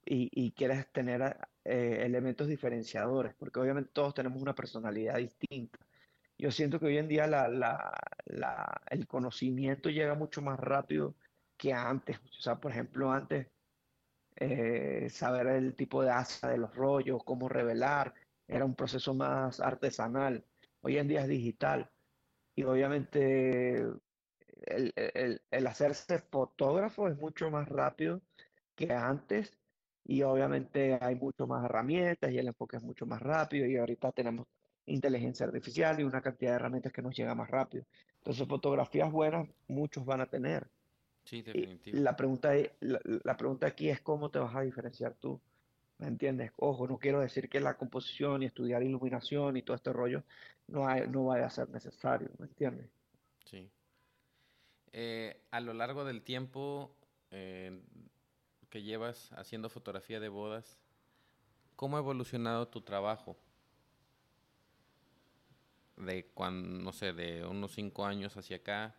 [0.05, 1.23] y, y quieres tener
[1.65, 5.79] eh, elementos diferenciadores, porque obviamente todos tenemos una personalidad distinta.
[6.39, 7.93] Yo siento que hoy en día la, la-
[8.27, 11.17] la- el conocimiento llega mucho más rápido
[11.57, 12.19] que antes.
[12.21, 13.49] O sea, por ejemplo, antes
[14.37, 18.15] eh, saber el tipo de asa de los rollos, cómo revelar,
[18.47, 20.47] era un proceso más artesanal.
[20.81, 21.91] Hoy en día es digital.
[22.55, 23.87] Y obviamente
[24.67, 28.23] el, el- el hacerse fotógrafo es mucho más rápido
[28.75, 29.59] que antes
[30.05, 34.13] y obviamente hay mucho más herramientas y el enfoque es mucho más rápido y ahorita
[34.13, 34.47] tenemos
[34.87, 37.85] inteligencia artificial y una cantidad de herramientas que nos llega más rápido.
[38.19, 40.71] Entonces, fotografías buenas muchos van a tener.
[41.25, 42.01] Sí, Y definitivo.
[42.01, 45.43] la pregunta, la, la pregunta aquí es cómo te vas a diferenciar tú.
[45.99, 46.53] ¿Me entiendes?
[46.57, 50.25] Ojo, no quiero decir que la composición y estudiar iluminación y todo este rollo
[50.67, 52.91] no, hay- no vaya a ser necesario, ¿me entiendes?
[53.45, 53.71] Sí.
[54.93, 56.97] Eh, a lo largo del tiempo
[57.30, 57.80] eh,
[58.68, 60.80] que llevas haciendo fotografía de bodas,
[61.76, 63.36] ¿cómo ha evolucionado tu trabajo?
[65.97, 68.97] De cuando, no sé, de unos cinco años hacia acá,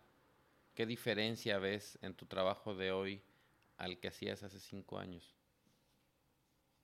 [0.75, 3.23] ¿qué diferencia ves en tu trabajo de hoy
[3.77, 5.35] al que hacías hace cinco años?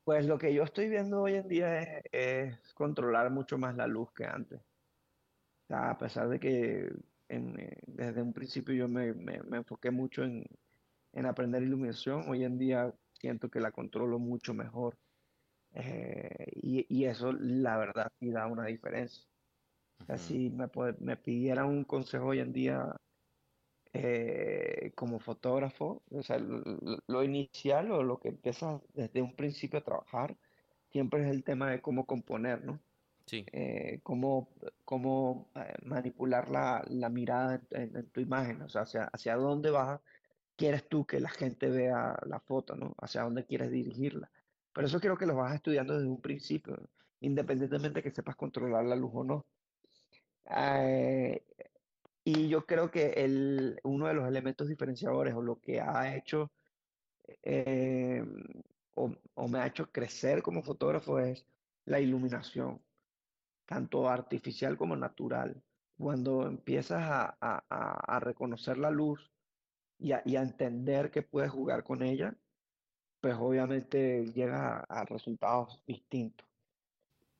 [0.03, 4.11] Pues lo que yo estoy viendo hoy en día es, controlar mucho más la luz
[4.13, 4.61] que antes.
[5.69, 6.89] A pesar de que
[7.29, 10.45] en, eh, desde un principio yo me, me- me enfoqué mucho en,
[11.13, 14.99] en aprender iluminación, hoy en día siento que la controlo mucho mejor.
[15.73, 19.25] Eh, y, y eso, la verdad, sí da una diferencia.
[20.03, 20.67] O sea, Ujú, si me,
[20.99, 22.95] me pidieran un consejo hoy en día
[23.93, 29.35] eh, como fotógrafo, o sea, lo, lo- lo inicial o lo que empiezas desde un
[29.35, 30.37] principio a trabajar,
[30.91, 32.81] siempre es el tema de cómo componer, ¿no?
[33.27, 34.49] Sí, Eh, cómo,
[34.85, 39.35] cómo eh, manipular la, la mirada en, en- en tu imagen, o sea, hacia, hacia
[39.37, 40.01] dónde vas,
[40.57, 42.95] quieres tú que la gente vea la foto, ¿no?
[42.99, 44.31] Hacia dónde quieres dirigirla.
[44.73, 46.89] Pero eso creo que lo vas estudiando desde un principio,
[47.21, 49.47] independientemente que sepas controlar la luz o no.
[50.45, 51.45] Eh,
[52.23, 56.51] y yo creo que el, uno de los elementos diferenciadores o lo que ha hecho
[57.43, 58.23] eh,
[58.95, 61.47] o, o me ha hecho crecer como fotógrafo es
[61.85, 62.86] la iluminación,
[63.67, 65.61] tanto artificial como natural.
[65.99, 69.31] Cuando empiezas a, a- a- reconocer la luz
[69.99, 72.35] y a, y a entender que puedes jugar con ella,
[73.19, 76.47] pues obviamente llegas a, resultados distintos.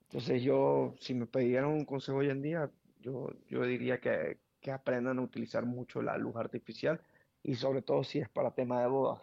[0.03, 2.69] Entonces yo, si me pidieran un consejo hoy en día,
[2.99, 6.99] yo, yo diría que, que aprendan a utilizar mucho la luz artificial
[7.43, 9.21] y sobre todo si es para tema de bodas.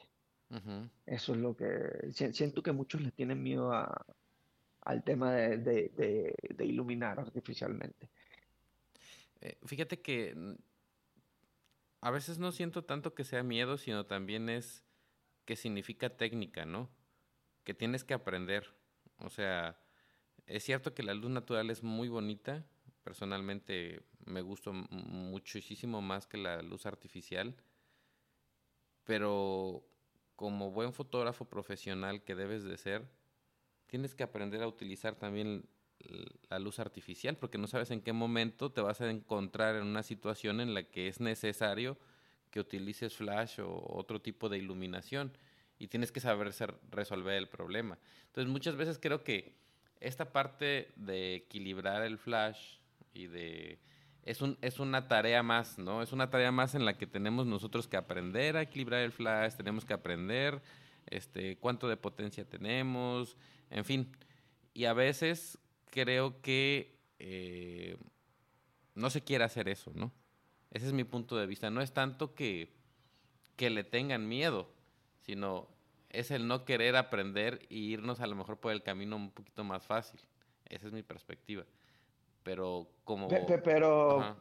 [1.06, 1.66] Eso es lo que
[2.12, 4.06] si- siento que muchos les tienen miedo a-
[4.84, 8.08] al tema de, de- iluminar artificialmente.
[9.40, 10.54] Eh, fíjate que mm,
[12.00, 14.84] a veces no siento tanto que sea miedo, sino también es
[15.44, 16.90] que significa técnica, ¿no?
[17.64, 18.74] Que tienes que aprender.
[19.18, 19.78] O sea,
[20.46, 22.66] es cierto que la luz natural es muy bonita.
[23.02, 27.54] Personalmente me gusta muchísimo más que la luz artificial,
[29.04, 29.86] pero
[30.36, 33.06] como buen fotógrafo profesional que debes de ser,
[33.94, 35.68] tienes que aprender a utilizar también
[36.48, 40.02] la luz artificial, porque no sabes en qué momento te vas a encontrar en una
[40.02, 41.96] situación en la que es necesario
[42.50, 45.30] que utilices flash o otro tipo de iluminación
[45.78, 47.96] y tienes que saber ser- resolver el problema.
[48.26, 49.54] Entonces muchas veces creo que
[50.00, 52.78] esta parte de equilibrar el flash
[53.12, 53.78] y de...
[54.24, 56.02] Es, un, es una tarea más, ¿no?
[56.02, 59.54] Es una tarea más en la que tenemos nosotros que aprender a equilibrar el flash,
[59.54, 60.62] tenemos que aprender
[61.06, 63.36] este, cuánto de potencia tenemos,
[63.74, 64.16] en fin.
[64.72, 65.58] Y a veces
[65.90, 67.98] creo que eh,
[68.94, 70.12] no se quiere hacer eso, ¿no?
[70.70, 71.70] Ese es mi punto de vista.
[71.70, 72.72] No es tanto que,
[73.56, 74.68] que le tengan miedo,
[75.20, 75.68] sino
[76.10, 79.64] es el no querer aprender e irnos a lo mejor por el camino un poquito
[79.64, 80.20] más fácil.
[80.64, 81.64] Esa es mi perspectiva.
[82.42, 83.28] Pero como...
[83.28, 84.36] Pe- pe- Pero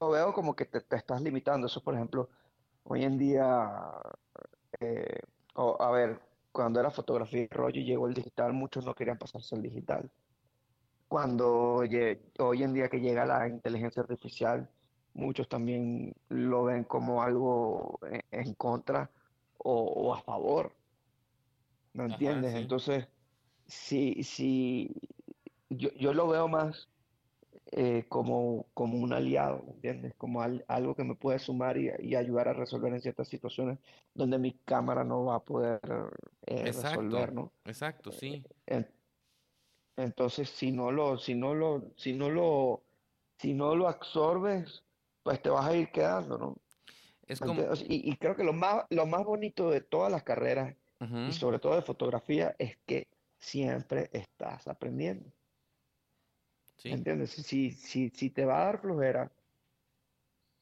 [0.00, 1.66] lo veo como que te, te estás limitando.
[1.66, 2.28] Eso, por ejemplo,
[2.84, 3.80] hoy en día,
[4.80, 5.20] eh,
[5.54, 6.20] a ver,
[6.54, 10.08] cuando era fotografía y rollo y llegó el digital, muchos no querían pasarse al digital.
[11.08, 14.70] Cuando hoy en día que llega la inteligencia artificial,
[15.14, 19.10] muchos también lo ven como algo en, en contra
[19.58, 20.76] o, o a favor,
[21.92, 22.54] ¿no ajá, entiendes?
[22.54, 22.58] sí.
[22.60, 23.08] Entonces,
[23.66, 24.94] si, si
[25.70, 26.88] yo, yo lo veo más
[27.76, 30.14] eh, como, como un aliado, ¿me entiendes?
[30.16, 33.78] Como al- algo que me puede sumar y, y ayudar a resolver en ciertas situaciones
[34.14, 35.80] donde mi cámara no va a poder
[36.46, 37.52] eh, Exacto, resolver, ¿no?
[37.64, 38.44] exacto, sí.
[38.66, 38.86] En-
[39.96, 42.82] Entonces, si no lo, si no lo, si no lo,
[43.38, 44.84] si no lo absorbes,
[45.24, 46.56] pues te vas a ir quedando, ¿no?
[47.26, 47.60] Es como...
[47.88, 50.76] Y, y, creo que lo más, lo más bonito de todas las carreras,
[51.26, 53.08] y sobre todo de fotografía, es que
[53.40, 55.32] siempre estás aprendiendo.
[56.76, 56.90] ¿Sí?
[56.90, 57.30] ¿Entiendes?
[57.30, 59.30] Si, si, si te va a dar flojera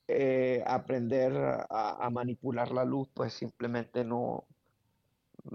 [0.09, 4.47] eh, aprender a, a, manipular la luz, pues simplemente no,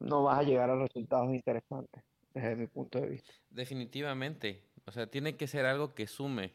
[0.01, 2.03] no vas a llegar a resultados interesantes,
[2.33, 3.33] desde mi punto de vista.
[3.49, 4.63] Definitivamente.
[4.85, 6.53] O sea, tiene que ser algo que sume.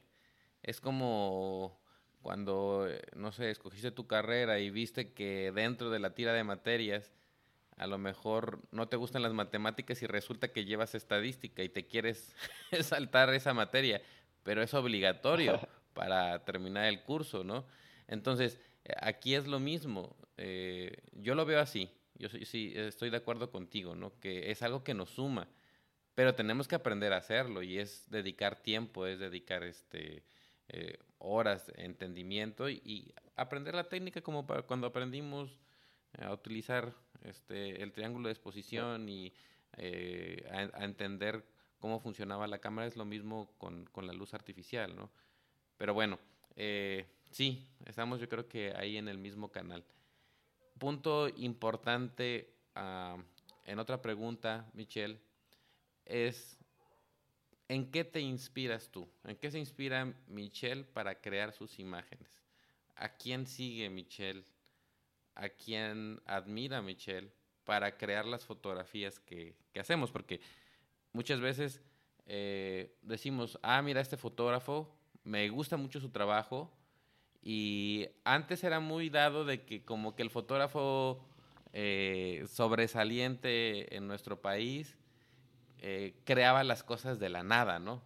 [0.62, 1.80] Es como
[2.22, 6.44] cuando, eh, no sé, escogiste tu carrera y viste que dentro de la tira de
[6.44, 7.12] materias
[7.82, 11.86] a lo mejor no te gustan las matemáticas y resulta que llevas estadística y te
[11.86, 12.32] quieres
[12.82, 14.00] saltar esa materia,
[14.44, 15.58] pero es obligatorio
[15.92, 17.66] para terminar el curso, ¿no?
[18.06, 20.16] Entonces, eh, aquí es lo mismo.
[20.36, 21.90] Eh, yo lo veo así.
[22.14, 24.12] Yo sí estoy de acuerdo contigo, ¿no?
[24.20, 25.48] Que es algo que nos suma,
[26.14, 30.22] pero tenemos que aprender a hacerlo y es dedicar tiempo, es dedicar este
[30.68, 35.58] eh, horas, entendimiento y, aprender la técnica como para cuando aprendimos
[36.18, 36.94] a utilizar
[37.24, 39.32] este, el triángulo de exposición y
[39.76, 41.44] eh, a, entender
[41.78, 45.10] cómo funcionaba la cámara es lo mismo con, con la luz artificial, ¿no?
[45.76, 46.18] Pero bueno,
[46.56, 49.84] eh, sí, estamos yo creo que ahí en el mismo canal.
[50.78, 53.20] Punto importante uh,
[53.64, 55.20] en otra pregunta, Michelle,
[56.04, 56.58] es
[57.68, 59.08] ¿en qué te inspiras tú?
[59.24, 62.42] ¿En qué se inspira Michelle para crear sus imágenes?
[62.96, 64.44] ¿A quién sigue Michelle
[65.34, 67.32] a quien admira Michelle
[67.64, 70.40] para crear las fotografías que, hacemos, porque
[71.12, 71.80] muchas veces
[72.26, 76.70] eh, decimos, ah, mira este fotógrafo, me gusta mucho su trabajo,
[77.42, 81.24] y antes era muy dado de que como que el fotógrafo
[81.72, 84.96] eh, sobresaliente en nuestro país
[85.78, 88.02] eh, creaba las cosas de la nada, ¿no?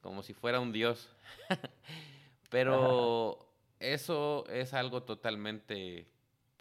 [0.00, 1.10] Como si fuera un dios.
[2.50, 3.46] Pero
[3.80, 6.06] eso es algo totalmente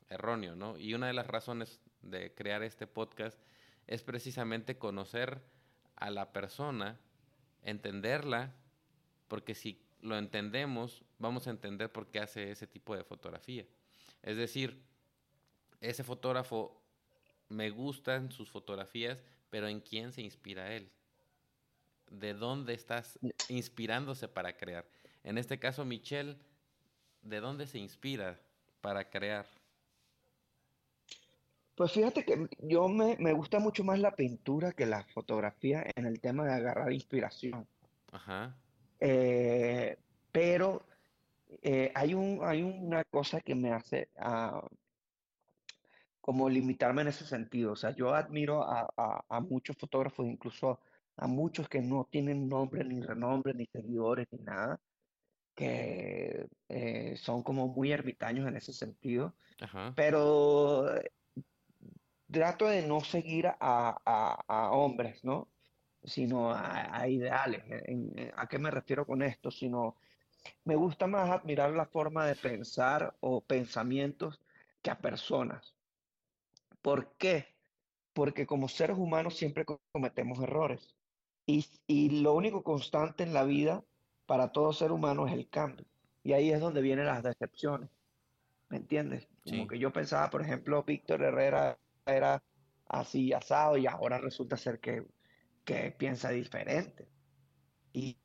[0.09, 0.77] erróneo, ¿no?
[0.77, 3.39] Y una de las razones de crear este podcast
[3.87, 5.41] es precisamente conocer
[5.95, 6.99] a la persona,
[7.63, 8.53] entenderla,
[9.27, 13.65] porque si lo entendemos, vamos a entender por qué hace ese tipo de fotografía.
[14.21, 14.83] Es decir,
[15.81, 16.81] ese fotógrafo
[17.49, 20.91] me gustan sus fotografías, pero ¿en quién se inspira él?
[22.09, 24.85] ¿De dónde estás inspirándose para crear?
[25.23, 26.37] En este caso, Michelle,
[27.21, 28.39] ¿de dónde se inspira
[28.81, 29.45] para crear?
[31.77, 36.07] Pues fíjate que yo me, me gusta mucho más la pintura que la fotografía en
[36.07, 37.67] el tema de agarrar inspiración.
[38.11, 38.57] Ajá.
[38.99, 39.95] Eh,
[40.31, 40.81] pero
[41.61, 44.67] eh, hay un, hay una cosa que me hace ah,
[46.19, 47.73] como limitarme en ese sentido.
[47.73, 48.89] O sea, yo admiro a,
[49.29, 50.79] a, muchos fotógrafos, incluso
[51.15, 54.79] a muchos que no tienen nombre, ni renombre, ni seguidores, ni nada,
[55.53, 59.35] que eh, son como muy ermitaños en ese sentido.
[59.61, 59.93] Ajá.
[59.95, 60.89] Pero
[62.31, 65.47] trato de no seguir a, hombres, ¿no?
[66.03, 67.63] Sino a, ideales.
[68.35, 69.51] ¿A qué me refiero con esto?
[69.51, 69.95] Sino,
[70.63, 74.39] me gusta más admirar la forma de pensar o pensamientos
[74.81, 75.73] que a personas.
[76.81, 77.55] ¿Por qué?
[78.13, 80.95] Porque como seres humanos siempre cometemos errores.
[81.45, 83.83] Y, y lo único constante en la vida
[84.25, 85.85] para todo ser humano es el cambio.
[86.23, 87.89] Y ahí es donde vienen las decepciones.
[88.69, 89.27] ¿Me entiendes?
[89.49, 91.77] Como que yo pensaba, por ejemplo, Víctor Herrera
[92.13, 92.43] era
[92.87, 95.05] así asado y ahora resulta ser que,
[95.63, 97.07] que piensa diferente.
[97.93, 98.17] Y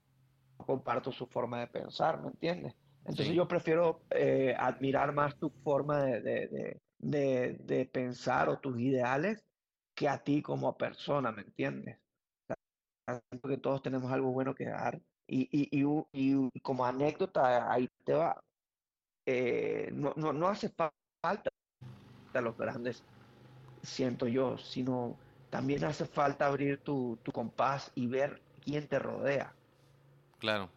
[0.56, 2.74] comparto su forma de pensar, ¿me entiendes?
[3.04, 8.78] Entonces yo prefiero eh, admirar más tu forma de, de, de, de, pensar o tus
[8.78, 9.44] ideales
[9.94, 11.98] que a ti como persona, ¿me entiendes?
[13.42, 15.00] que todos tenemos algo bueno que dar.
[15.26, 18.40] Y, y, y, y como anécdota, ahí te va.
[19.26, 21.50] Eh, no, no, no hace falta
[22.40, 23.04] los grandes
[23.82, 25.16] siento yo, sino
[25.50, 29.52] también hace falta abrir tu, tu compás y ver quién te rodea.
[30.38, 30.70] Claro.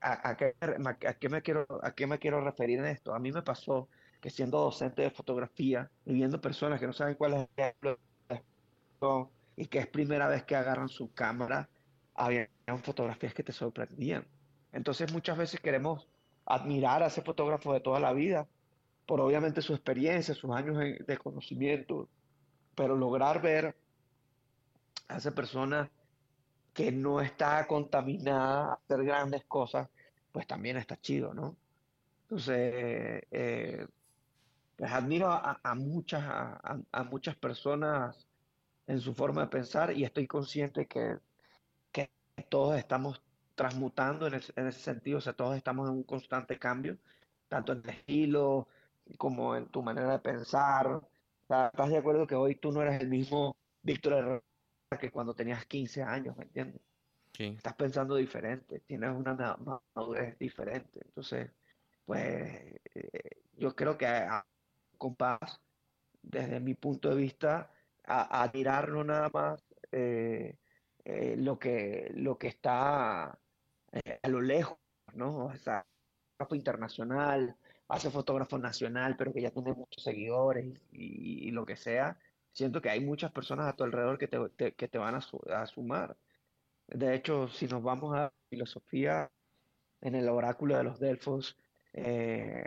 [0.00, 3.14] ¿A, a, qué, a, qué, me quiero, ¿A qué me quiero referir en esto?
[3.14, 3.88] A mí me pasó
[4.20, 7.48] que siendo docente de fotografía y viendo personas que no saben cuál es
[7.82, 7.98] el
[9.56, 11.68] y que es primera vez que agarran su cámara,
[12.14, 12.48] habían
[12.82, 14.26] fotografías que te sorprendían.
[14.72, 16.08] Entonces muchas veces queremos
[16.44, 18.48] admirar a ese fotógrafo de toda la vida
[19.06, 22.08] por obviamente su experiencia, sus años de conocimiento,
[22.76, 23.74] pero lograr ver
[25.08, 25.90] a esa persona
[26.72, 29.88] que no está contaminada a hacer grandes cosas,
[30.30, 31.56] pues también está chido, ¿no?
[32.22, 33.86] Entonces, eh,
[34.76, 38.26] pues admiro a, muchas, a, muchas personas
[38.86, 41.16] en su forma de pensar y estoy consciente que,
[41.92, 42.10] que
[42.48, 43.22] todos estamos
[43.54, 46.98] transmutando en, ese sentido, o sea, todos estamos en un constante cambio,
[47.48, 48.68] tanto en el estilo
[49.16, 51.00] como en tu manera de pensar.
[51.46, 54.42] Sea, ¿estás de acuerdo que hoy tú no eres el mismo Víctor Herrera
[55.00, 56.80] que cuando tenías 15 años, ¿me entiendes?
[57.32, 57.54] Sí.
[57.56, 59.56] Estás pensando diferente, tienes una
[59.94, 61.00] madurez diferente.
[61.04, 61.50] Entonces,
[62.04, 64.44] pues eh, yo creo que a,
[64.96, 65.60] compás,
[66.22, 67.70] desde mi punto de vista,
[68.04, 70.56] a, a tirar no nada más eh,
[71.04, 74.78] eh, lo, que, lo que está a lo lejos,
[75.14, 75.46] ¿no?
[75.46, 75.86] O sea,
[76.50, 77.56] internacional,
[77.88, 82.18] hace fotógrafo nacional, pero que ya tiene muchos seguidores y, lo que sea.
[82.52, 86.16] Siento que hay muchas personas a tu alrededor que te, que te van a, sumar.
[86.88, 89.30] De hecho, si nos vamos a filosofía,
[90.00, 91.58] en el oráculo de los Delfos,
[91.92, 92.66] en,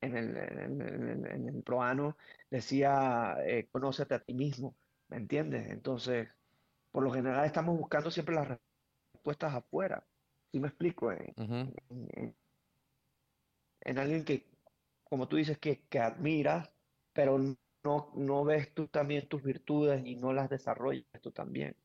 [0.00, 2.16] el, en, el, proano,
[2.50, 3.36] decía,
[3.70, 4.74] conócete a ti mismo,
[5.08, 5.70] ¿me entiendes?
[5.70, 6.28] Entonces,
[6.90, 8.58] por lo general estamos buscando siempre las
[9.14, 10.04] respuestas afuera.
[10.50, 11.12] ¿Sí me explico?
[13.82, 14.46] En, alguien que,
[15.04, 16.70] como tú dices, que, que admiras,
[17.12, 21.76] pero no, no ves tú también tus virtudes y no las desarrollas tú también.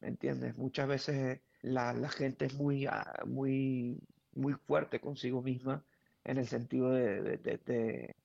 [0.00, 0.56] ¿Me entiendes?
[0.56, 3.98] Muchas veces la, la gente es muy, ah, muy,
[4.32, 5.84] muy fuerte consigo misma
[6.24, 8.16] en el sentido de, de, de,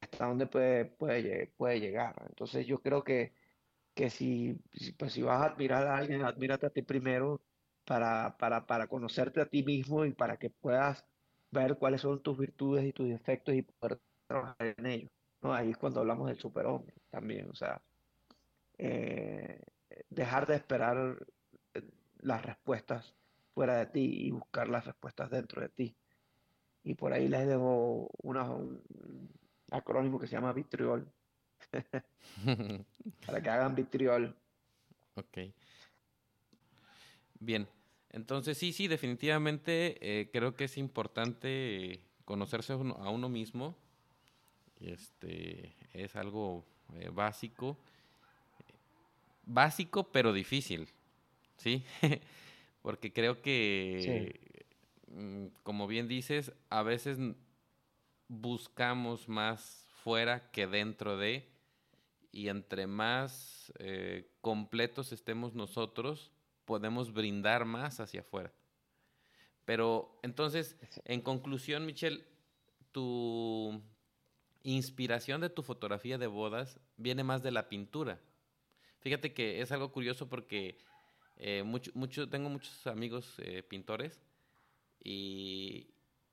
[0.00, 2.14] hasta dónde puede, puede, puede llegar.
[2.28, 3.34] Entonces yo creo que
[3.96, 4.54] que si,
[4.98, 7.42] pues si vas a admirar a alguien, admírate a ti primero
[7.86, 11.06] para, para, para conocerte a ti mismo y para que puedas
[11.64, 15.10] ver cuáles son tus virtudes y tus defectos y poder trabajar en ellos.
[15.42, 15.54] ¿no?
[15.54, 17.80] Ahí es cuando hablamos del superhombre también, o sea,
[18.78, 19.60] eh,
[20.10, 21.26] dejar de esperar
[21.74, 21.82] eh,
[22.18, 23.14] las respuestas
[23.54, 25.96] fuera de ti y buscar las respuestas dentro de ti.
[26.82, 28.82] Y por ahí les dejo una, un
[29.70, 31.10] acrónimo que se llama vitriol,
[33.26, 34.36] Para que hagan vitriol.
[35.14, 35.38] Ok.
[37.40, 37.66] Bien.
[38.10, 43.76] Entonces, sí, sí, definitivamente eh, creo que es importante conocerse a uno, mismo.
[44.80, 47.78] Este es algo eh, básico.
[49.44, 50.88] Básico, pero difícil.
[51.56, 51.84] ¿Sí?
[52.82, 54.56] Porque creo que,
[55.08, 57.18] mm, como bien dices, a veces
[58.28, 61.48] buscamos más fuera que dentro de
[62.32, 66.30] y entre más eh, completos estemos nosotros,
[66.66, 68.52] podemos brindar más hacia afuera.
[69.64, 72.24] Pero entonces, en conclusión, Michelle,
[72.92, 73.82] tu
[74.62, 78.20] inspiración de tu fotografía de bodas viene más de la pintura.
[79.00, 80.78] Fíjate que es algo curioso porque
[81.36, 84.20] eh, mucho, tengo muchos amigos eh, pintores
[85.02, 85.88] y,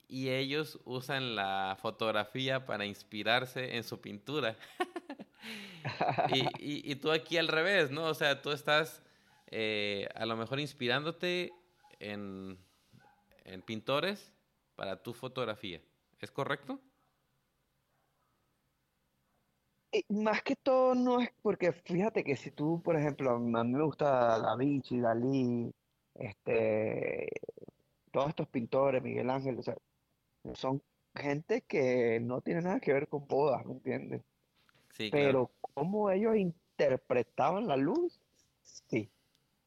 [0.08, 4.58] y ellos usan la fotografía para inspirarse en su pintura.
[6.34, 8.06] y, y, tú aquí al revés, ¿no?
[8.06, 9.04] O sea, tú estás
[9.56, 11.51] eh, a lo mejor inspirándote
[11.99, 12.58] en,
[13.45, 14.34] en pintores
[14.76, 15.80] para tu fotografía.
[16.20, 16.80] ¿Es correcto?
[19.91, 23.74] Eh, más que todo no es porque fíjate que si tú, por ejemplo, a mí
[23.74, 25.72] me gusta Da Vinci, Dalí,
[26.16, 27.30] este,
[28.12, 29.78] todos estos pintores, Miguel Ángel, o sea,
[30.56, 30.82] son
[31.14, 34.24] gente que no tiene nada que ver con bodas, ¿me entiendes?
[34.89, 38.20] Sí, Pero cómo ellos interpretaban la luz,
[38.64, 39.12] sí.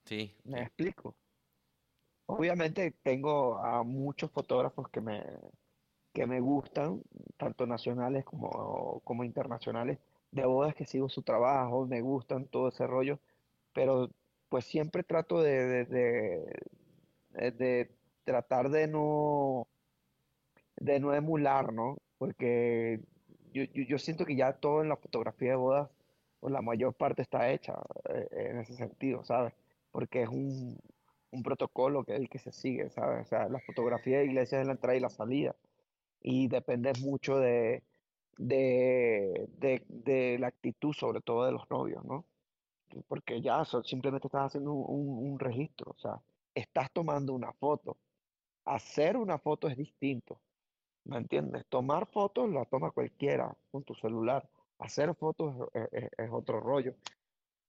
[0.06, 0.34] Sí.
[0.44, 1.16] Me explico.
[2.26, 5.22] Obviamente tengo a muchos fotógrafos que me,
[6.12, 7.02] que me gustan,
[7.36, 9.98] tanto nacionales como, como internacionales,
[10.32, 13.20] de bodas que sigo su trabajo, me gustan todo ese rollo,
[13.72, 14.10] pero
[14.48, 16.60] pues siempre trato de, de,
[17.52, 17.90] de
[18.24, 19.68] tratar de no,
[20.76, 21.98] de no emular, ¿no?
[22.18, 23.00] Porque
[23.52, 25.90] yo, yo, siento que ya todo en la fotografía de bodas,
[26.40, 27.74] o la mayor parte está hecha
[28.10, 29.54] eh, en ese sentido, ¿sabes?
[29.96, 30.78] Porque es un,
[31.30, 33.24] un protocolo que es el que se sigue, ¿sabes?
[33.24, 35.56] O sea, la fotografía de iglesia es la entrada y la salida.
[36.20, 37.82] Y depende mucho de,
[38.36, 42.26] de, de, de la actitud, sobre todo de los novios, ¿no?
[43.08, 46.20] Porque ya simplemente estás haciendo un, un registro, o sea,
[46.54, 47.96] estás tomando una foto.
[48.66, 50.38] Hacer una foto es distinto.
[51.04, 51.64] ¿Me entiendes?
[51.70, 54.46] Tomar fotos la toma cualquiera con tu celular.
[54.78, 56.94] Hacer fotos es, otro rollo.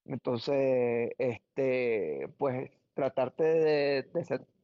[0.07, 4.05] Entonces, este, pues tratarte de,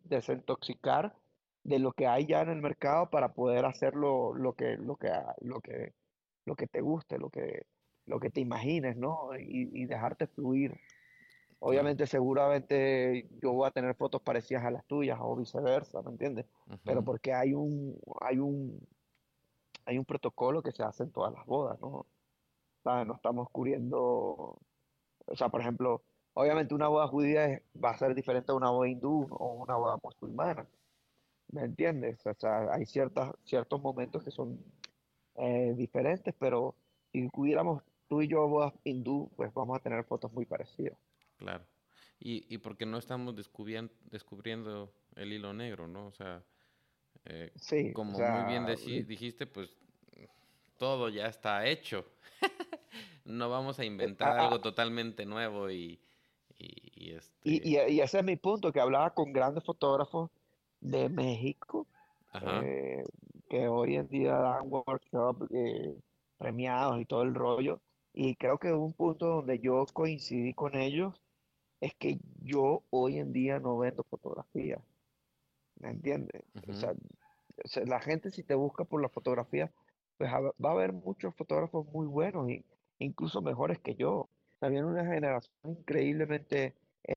[0.05, 1.15] desintoxicar
[1.63, 5.11] de lo que hay ya en el mercado para poder hacer lo, que, lo, que,
[5.41, 5.93] lo, que,
[6.45, 7.65] lo que te guste, lo que,
[8.05, 9.29] lo que te imagines, ¿no?
[9.37, 10.79] Y, y dejarte fluir.
[11.65, 16.45] Obviamente, seguramente yo voy a tener fotos parecidas a las tuyas o viceversa, ¿me entiendes?
[16.83, 18.85] Pero porque hay un, hay un,
[19.85, 22.05] hay un protocolo que se hace en todas las bodas, ¿no?
[22.83, 24.59] No estamos cubriendo,
[25.25, 26.03] o sea, por ejemplo,
[26.33, 29.97] obviamente una boda judía va a ser diferente a una boda hindú o una boda
[30.01, 30.67] musulmana.
[31.51, 32.25] ¿Me entiendes?
[32.25, 34.59] O sea, hay ciertas, ciertos momentos que son
[35.35, 36.75] eh, diferentes, pero
[37.11, 40.97] si pudiéramos tú y yo bodas hindú, pues vamos a tener fotos muy parecidas.
[41.37, 41.65] Claro.
[42.19, 46.07] Y, y porque no estamos descubriendo el hilo negro, ¿no?
[46.07, 46.43] O sea,
[47.25, 47.51] eh,
[47.93, 48.65] como muy bien
[49.07, 49.75] dijiste, pues
[50.77, 52.05] todo ya está hecho.
[53.25, 55.99] No vamos a inventar algo totalmente nuevo y...
[56.55, 57.33] Y, este...
[57.43, 60.29] y, y, ese es mi punto, que hablaba con grandes fotógrafos
[60.79, 61.87] de México,
[62.41, 63.03] eh,
[63.49, 65.95] que hoy en día dan workshops eh,
[66.37, 67.81] premiados y todo el rollo.
[68.13, 71.19] Y creo que un punto donde yo coincidí con ellos
[71.81, 74.79] es que yo hoy en día no vendo fotografía.
[75.79, 76.43] ¿Me entiendes?
[76.67, 76.93] o, sea,
[77.85, 79.71] la gente si te busca por la fotografía,
[80.17, 82.63] pues va a haber muchos fotógrafos muy buenos, y,
[83.03, 84.29] incluso mejores que yo.
[84.59, 86.73] También una generación increíblemente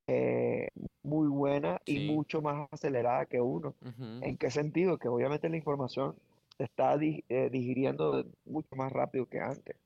[0.09, 0.69] eh,
[1.03, 3.75] muy buena y mucho más acelerada que uno.
[4.21, 4.99] ¿En qué sentido?
[4.99, 6.17] Que obviamente la información
[6.59, 9.77] se está eh, digiriendo mucho más rápido que antes.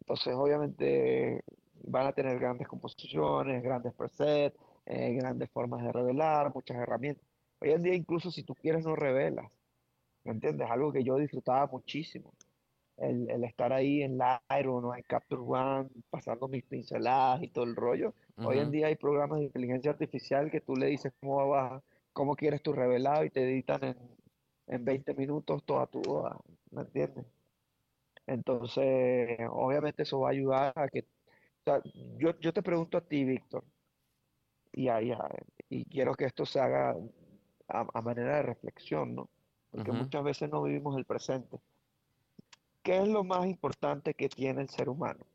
[0.00, 1.42] Entonces, obviamente,
[1.86, 7.24] van a tener grandes composiciones, grandes presets, eh, grandes formas de revelar, muchas herramientas.
[7.60, 9.52] Hoy en día, incluso si tú quieres, no revelas.
[10.24, 10.70] ¿Me entiendes?
[10.70, 12.32] Algo que yo disfrutaba muchísimo.
[12.96, 17.64] El, el estar ahí en Lightroom o en Capture One, pasando mis pinceladas y todo
[17.64, 18.14] el rollo.
[18.36, 21.82] Hoy en día hay programas de inteligencia artificial que tú le dices cómo vas,
[22.12, 23.96] cómo quieres tu revelado y te editan en,
[24.68, 26.38] en 20 minutos toda tu boda.
[26.70, 27.26] ¿Me entiendes?
[28.26, 31.00] Entonces, obviamente eso va a ayudar a que...
[31.00, 31.82] O sea,
[32.18, 33.64] yo, yo te pregunto a ti, Víctor,
[34.72, 35.00] y, a,
[35.68, 36.94] y quiero que esto se haga
[37.68, 39.30] a, manera de reflexión, ¿no?
[39.70, 41.58] Porque muchas veces no vivimos el presente.
[42.84, 45.26] ¿Qué es lo más importante que tiene el ser humano?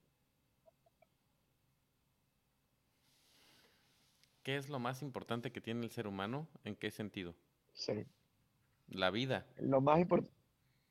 [4.43, 6.47] ¿Qué es lo más importante que tiene el ser humano?
[6.63, 7.33] ¿En qué sentido?
[7.73, 8.05] Sí.
[8.87, 9.47] La vida.
[9.57, 10.31] Lo más importante.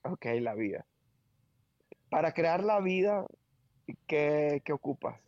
[0.03, 0.85] Ok, la vida.
[2.11, 3.25] Para crear la vida,
[4.09, 5.21] ¿qué, ocupas?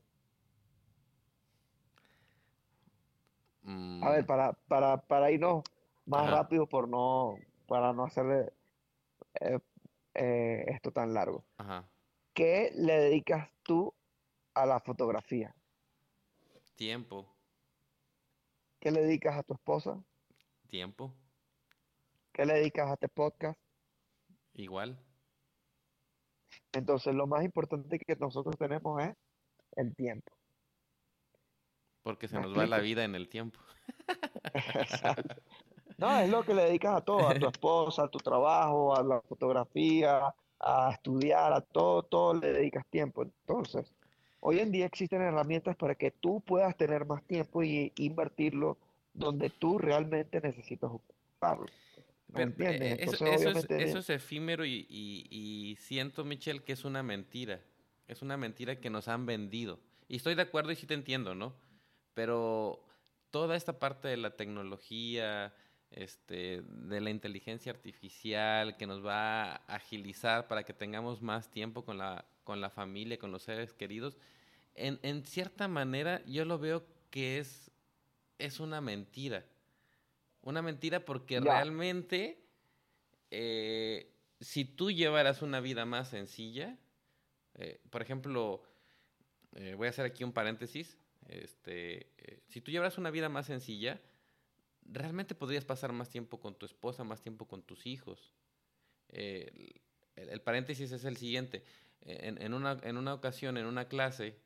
[3.65, 4.27] A ver, mm.
[4.27, 5.63] para, para, para irnos
[6.07, 7.37] más rápido por no,
[7.69, 8.53] para no hacerle
[9.41, 9.61] eh,
[10.15, 11.45] eh, esto tan largo.
[11.59, 11.89] Ajá.
[12.35, 13.95] ¿Qué le dedicas tú
[14.55, 15.55] a la fotografía?
[16.75, 17.35] Tiempo.
[18.79, 20.03] ¿Qué le dedicas a tu esposa?
[20.69, 21.15] Tiempo.
[22.33, 23.61] ¿Qué le dedicas a este podcast?
[24.55, 24.99] Igual.
[26.73, 29.17] Entonces lo más importante que nosotros tenemos es
[29.77, 30.33] el tiempo.
[32.03, 33.61] Porque se nos va la vida en el tiempo.
[36.01, 39.03] No, es lo que le dedicas a todo, a tu esposa, a tu trabajo, a
[39.03, 43.23] la fotografía, a estudiar, a todo, todo le dedicas tiempo.
[43.23, 43.93] Entonces,
[44.41, 48.79] hoy en día existen herramientas para que tú puedas tener más tiempo y invertirlo
[49.13, 51.67] donde tú realmente necesitas ocuparlo.
[52.35, 53.27] Eh, eso,
[53.99, 57.61] es, efímero y, siento, Michelle, que es una mentira.
[58.09, 59.79] Es una mentira que nos han vendido.
[60.09, 61.55] Y estoy de acuerdo y sí te entiendo, ¿no?
[62.15, 62.85] Pero
[63.31, 65.53] toda esta parte de la tecnología,
[65.91, 71.85] este, de la inteligencia artificial que nos va a agilizar para que tengamos más tiempo
[71.85, 74.17] con la, con la familia, con los seres queridos,
[74.75, 77.71] en, en cierta manera yo lo veo que es,
[78.39, 79.45] es una mentira.
[80.43, 82.43] Una mentira porque realmente,
[83.31, 84.11] eh,
[84.41, 86.79] si tú llevaras una vida más sencilla,
[87.57, 88.63] eh, por ejemplo,
[89.55, 90.97] eh, voy a hacer aquí un paréntesis,
[91.29, 92.11] este,
[92.49, 94.01] si tú llevaras una vida más sencilla,
[94.93, 98.33] realmente podrías pasar más tiempo con tu esposa, más tiempo con tus hijos.
[99.09, 101.65] El, paréntesis es el siguiente.
[102.03, 104.37] En, una, en, una, ocasión, en una clase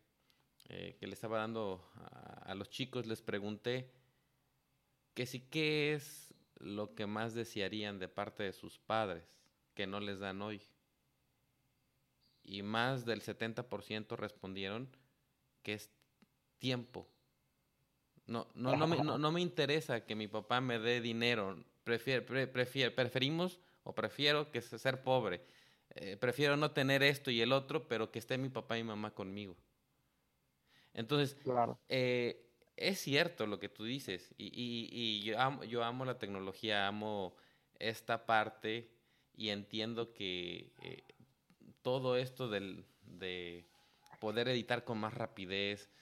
[0.68, 3.90] que le estaba dando a, a los chicos, les pregunté,
[5.14, 9.24] que sí que es lo que más desearían de parte de sus padres,
[9.74, 10.62] que no les dan hoy.
[12.42, 14.88] Y más del 70% respondieron
[15.62, 15.90] que es
[16.58, 17.08] tiempo.
[18.26, 21.62] No, no, no, me, no, me interesa que mi papá me dé dinero.
[21.84, 25.42] Prefiero, preferimos o prefiero que ser pobre.
[25.90, 29.14] Eh, prefiero no tener esto y el otro, pero que esté mi papá y mamá
[29.14, 29.56] conmigo.
[30.94, 31.78] Entonces, claro.
[31.88, 34.50] eh, es cierto lo que tú dices y,
[34.90, 37.36] y, yo, amo, yo amo la tecnología, amo
[37.78, 38.90] esta parte
[39.36, 41.02] y entiendo que eh,
[41.82, 43.66] todo esto del, de
[44.20, 45.94] poder editar con más rapidez, de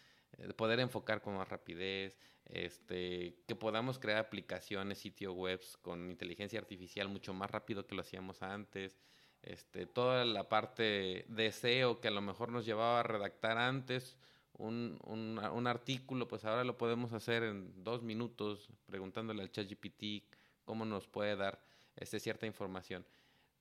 [0.57, 7.09] poder enfocar con más rapidez, este, que podamos crear aplicaciones, sitios web con inteligencia artificial
[7.09, 8.99] mucho más rápido que lo hacíamos antes,
[9.43, 14.17] este, toda la parte de SEO que a lo mejor nos llevaba a redactar antes
[14.53, 20.25] un, un, artículo, pues ahora lo podemos hacer en dos minutos preguntándole al ChatGPT
[20.65, 21.61] cómo nos puede dar
[21.97, 23.05] este, cierta información.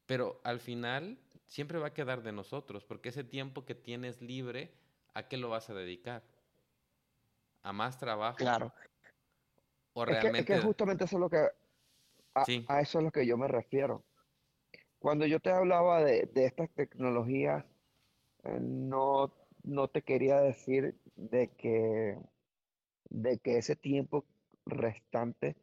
[0.06, 1.18] Pero al final
[1.48, 4.74] siempre va a quedar de nosotros, porque ese tiempo que tienes libre,
[5.14, 6.24] ¿a qué lo vas a dedicar?
[7.64, 8.38] ¿A más trabajo?
[8.38, 8.74] Claro.
[9.94, 10.54] ¿O realmente...
[10.54, 11.38] es, que, justamente eso es lo que...
[12.34, 14.06] A, a, eso es lo que yo me refiero.
[15.00, 17.66] Cuando yo te hablaba de, de estas tecnologías,
[18.44, 19.34] eh, no
[19.64, 22.18] no te quería decir de que,
[23.10, 24.26] de que ese tiempo
[24.66, 25.56] restante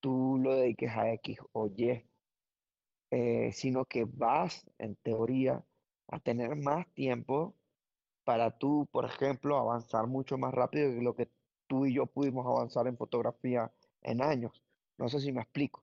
[0.00, 2.04] tú lo dediques a X o Y,
[3.10, 5.64] eh, sino que vas, en teoría,
[6.08, 7.54] a tener más tiempo
[8.24, 11.28] para tú, por ejemplo, avanzar mucho más rápido que lo que
[11.66, 13.70] tú y yo pudimos avanzar en fotografía
[14.02, 14.62] en años.
[14.98, 15.82] No sé si me explico.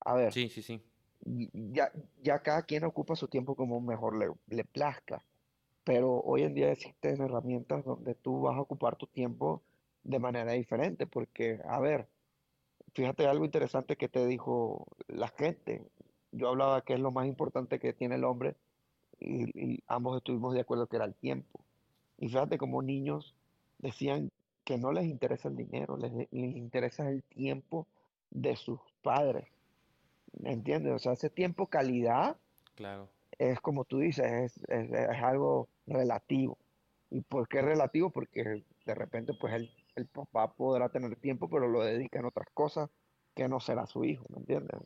[0.00, 0.32] A ver.
[0.32, 0.82] Sí, sí, sí.
[1.24, 1.90] Ya,
[2.22, 5.24] ya cada quien ocupa su tiempo como mejor le, le plazca
[5.86, 9.62] pero hoy en día existen herramientas donde tú vas a ocupar tu tiempo
[10.02, 12.08] de manera diferente, porque, a ver,
[12.92, 15.88] fíjate algo interesante que te dijo la gente.
[16.32, 18.56] Yo hablaba que es lo más importante que tiene el hombre
[19.20, 21.64] y, ambos estuvimos de acuerdo que era el tiempo.
[22.18, 23.34] Y fíjate como niños
[23.78, 24.30] decían
[24.64, 27.86] que no les interesa el dinero, les, les interesa el tiempo
[28.30, 29.46] de sus padres.
[30.40, 30.92] ¿Me entiendes?
[30.92, 32.36] O sea, ese tiempo calidad
[32.74, 33.08] claro
[33.38, 36.56] es como tú dices, es, algo relativo.
[37.10, 38.10] ¿Y por qué relativo?
[38.10, 42.48] Porque de repente pues el, el, papá podrá tener tiempo, pero lo dedica en otras
[42.52, 42.90] cosas
[43.34, 44.80] que no será su hijo, ¿me entiendes?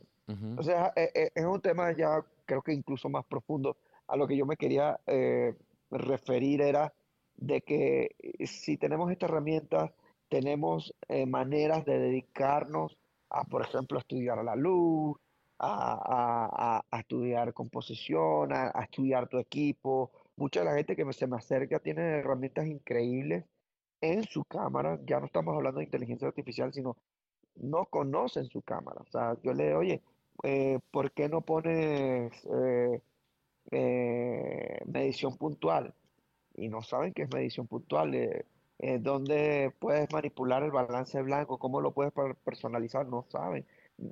[0.57, 3.77] O sea, es, e, es, un tema ya creo que incluso más profundo.
[4.07, 5.55] A lo que yo me quería eh,
[5.91, 6.93] referir era
[7.41, 8.15] de que
[8.47, 9.93] si tenemos esta herramienta,
[10.29, 12.97] tenemos eh, maneras de dedicarnos
[13.31, 15.17] a, por ejemplo, estudiar la luz,
[15.59, 20.11] a, estudiar composición, a, estudiar tu equipo.
[20.37, 23.45] Mucha de la gente que se me acerca tiene herramientas increíbles
[24.01, 24.99] en su cámara.
[25.07, 26.97] Ya no estamos hablando de inteligencia artificial, sino
[27.57, 29.03] no conocen su cámara.
[29.03, 30.03] O sea, yo le digo, oye,
[30.43, 33.03] eh, ¿por qué no pones eh,
[33.71, 35.95] eh, medición puntual?
[36.61, 38.45] Y no saben qué es medición puntual.
[39.01, 41.59] ¿Dónde puedes manipular el balance blanco?
[41.59, 42.13] ¿Cómo lo puedes
[42.45, 43.07] personalizar?
[43.07, 43.67] No saben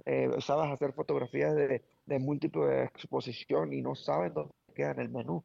[0.05, 5.09] eh, sabes hacer fotografías de, de múltiple exposición y no saben dónde queda en el
[5.09, 5.42] menú.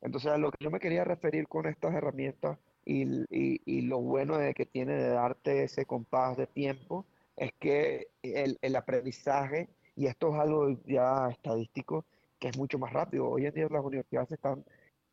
[0.00, 4.36] Entonces, a lo que yo me quería referir con estas herramientas y, y, lo bueno
[4.38, 7.06] de que tiene de darte ese compás de tiempo
[7.36, 12.04] es que el, el, aprendizaje, y esto es algo ya estadístico,
[12.40, 13.28] que es mucho más rápido.
[13.28, 14.64] Hoy en día las universidades están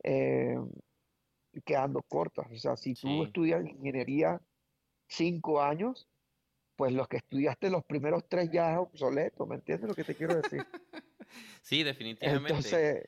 [0.04, 0.58] eh,
[1.62, 2.48] quedando cortas.
[2.52, 4.42] O sea, si tú estudias ingeniería
[5.08, 6.08] cinco años,
[6.76, 10.16] pues los que estudiaste los primeros tres ya es obsoleto, ¿me entiendes lo que te
[10.16, 10.66] quiero decir?
[11.62, 12.50] sí, definitivamente.
[12.50, 13.04] Entonces,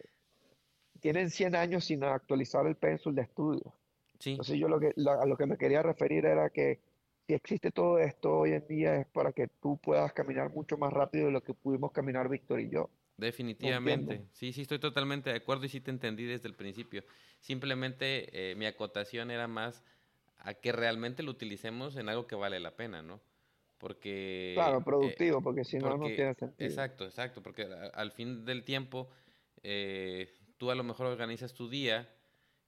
[1.00, 3.74] tienen 100 años sin actualizar el pénsul de estudio.
[4.20, 4.32] Sí.
[4.32, 6.80] Entonces yo lo que, a lo que me quería referir era que
[7.26, 10.94] si existe todo esto hoy en día es para que tú puedas caminar mucho más
[10.94, 12.90] rápido de lo que pudimos caminar Víctor y yo.
[13.22, 17.04] Definitivamente, sí, sí, estoy totalmente de acuerdo y sí te entendí desde el principio.
[17.40, 19.84] Simplemente eh, mi acotación era más
[20.38, 23.22] a que realmente lo utilicemos en algo que vale la pena, ¿no?
[23.82, 24.52] porque...
[24.54, 26.70] Claro, eh, productivo, porque si no, no tiene sentido.
[26.70, 29.10] Exacto, exacto, porque al fin del tiempo
[29.64, 32.08] eh, tú a lo mejor organizas tu día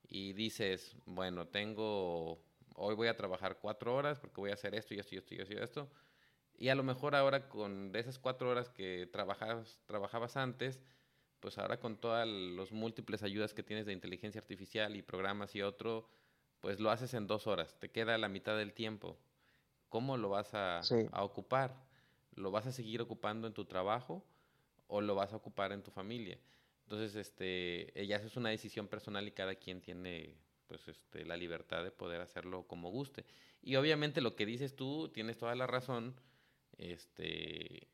[0.07, 2.41] y dices, bueno, tengo,
[2.75, 5.35] hoy voy a trabajar cuatro horas porque voy a hacer esto y esto y esto
[5.35, 5.91] y esto y esto.
[6.55, 10.79] Y a lo mejor ahora con de esas cuatro horas que trabajabas, trabajabas antes,
[11.39, 15.61] pues ahora con todas las múltiples ayudas que tienes de inteligencia artificial y programas y
[15.61, 16.07] otro,
[16.61, 19.17] pues lo haces en dos horas, te queda la mitad del tiempo.
[19.89, 20.81] ¿Cómo lo vas a,
[21.21, 21.75] ocupar?
[22.35, 24.25] ¿Lo vas a seguir ocupando en tu trabajo
[24.87, 26.39] o lo vas a ocupar en tu familia?
[26.83, 30.37] Entonces, este, ella es una decisión personal y cada quien tiene
[30.67, 33.25] pues este, la libertad de poder hacerlo como guste.
[33.61, 36.15] Y obviamente lo que dices tú, tienes toda la razón,
[36.78, 37.88] este,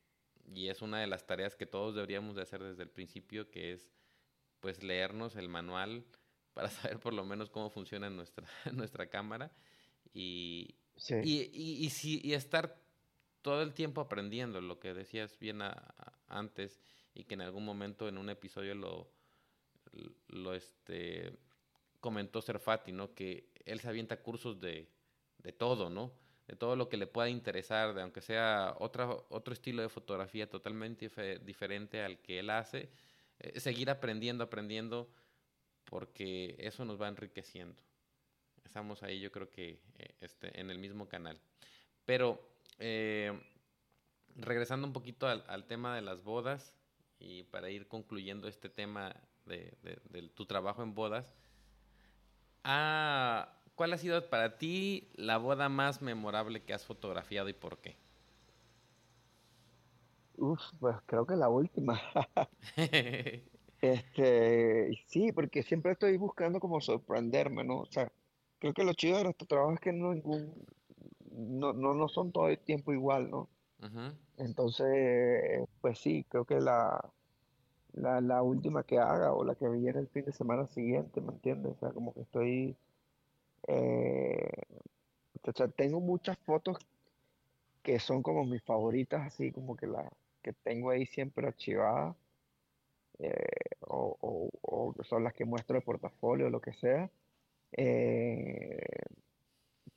[0.46, 3.74] y es una de las tareas que todos deberíamos de hacer desde el principio, que
[3.74, 3.92] es
[4.60, 6.06] pues leernos el manual
[6.54, 9.52] para saber por lo menos cómo funciona nuestra, nuestra cámara
[10.14, 10.76] y,
[11.24, 12.82] y, y, si, y estar
[13.42, 15.62] todo el tiempo aprendiendo lo que decías bien
[16.28, 16.82] antes
[17.14, 19.12] y que en algún momento en un episodio lo,
[20.28, 21.38] lo este,
[22.00, 23.14] comentó Serfati, ¿no?
[23.14, 24.90] Que él se avienta cursos de,
[25.38, 26.14] de todo, ¿no?
[26.50, 30.50] De todo lo que le pueda interesar, de aunque sea otra, otro estilo de fotografía
[30.50, 31.10] totalmente
[31.46, 32.90] diferente al que él hace,
[33.40, 35.10] eh, seguir aprendiendo, aprendiendo,
[35.86, 37.82] porque eso nos va enriqueciendo
[38.70, 41.40] estamos ahí yo creo que eh, este, en el mismo canal.
[42.06, 42.40] Pero
[42.78, 43.38] eh,
[44.36, 46.74] regresando un poquito al, tema de las bodas
[47.20, 49.76] y para ir concluyendo este tema de,
[50.36, 51.34] tu trabajo en bodas,
[52.64, 57.80] ah, ¿cuál ha sido para ti la boda más memorable que has fotografiado y por
[57.80, 57.96] qué?
[60.38, 62.00] Uf, pues creo que la última.
[63.82, 67.80] Este, sí, porque siempre estoy buscando como sorprenderme, ¿no?
[67.82, 68.12] O sea,
[68.60, 70.54] creo que lo chido de nuestro trabajo es que no ningún,
[71.32, 73.50] no, no, no son todo el tiempo igual, ¿no?
[74.38, 77.14] Entonces, pues sí, creo que la,
[77.94, 81.34] la, la última que haga o la que viene el fin de semana siguiente, ¿me
[81.34, 81.74] entiendes?
[81.74, 82.78] O sea, como que estoy,
[83.68, 84.50] eh,
[85.76, 86.78] tengo muchas fotos
[87.84, 90.06] que son como mis favoritas, así como que las
[90.42, 92.16] que tengo ahí siempre archivadas,
[93.20, 93.34] eh,
[93.82, 94.18] o,
[94.62, 97.10] o, son las que muestro de portafolio o lo que sea.
[97.72, 98.80] Eh,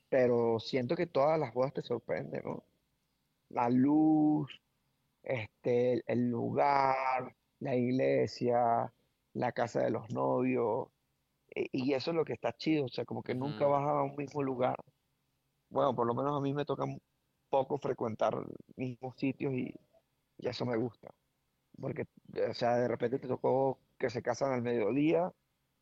[0.08, 2.64] pero siento que todas las bodas te sorprenden, ¿no?
[3.50, 4.50] La luz,
[5.22, 8.92] este, el lugar, la iglesia,
[9.34, 10.88] la casa de los novios,
[11.55, 14.16] y eso es lo que está chido, o sea, como que nunca vas a un
[14.16, 14.76] mismo lugar.
[15.70, 16.84] Bueno, por lo menos a mí me toca
[17.50, 18.34] poco frecuentar
[18.76, 19.74] mismos sitios y,
[20.38, 21.11] y eso me gusta,
[21.80, 22.07] porque,
[22.50, 25.32] o sea, de repente te tocó que se casan al mediodía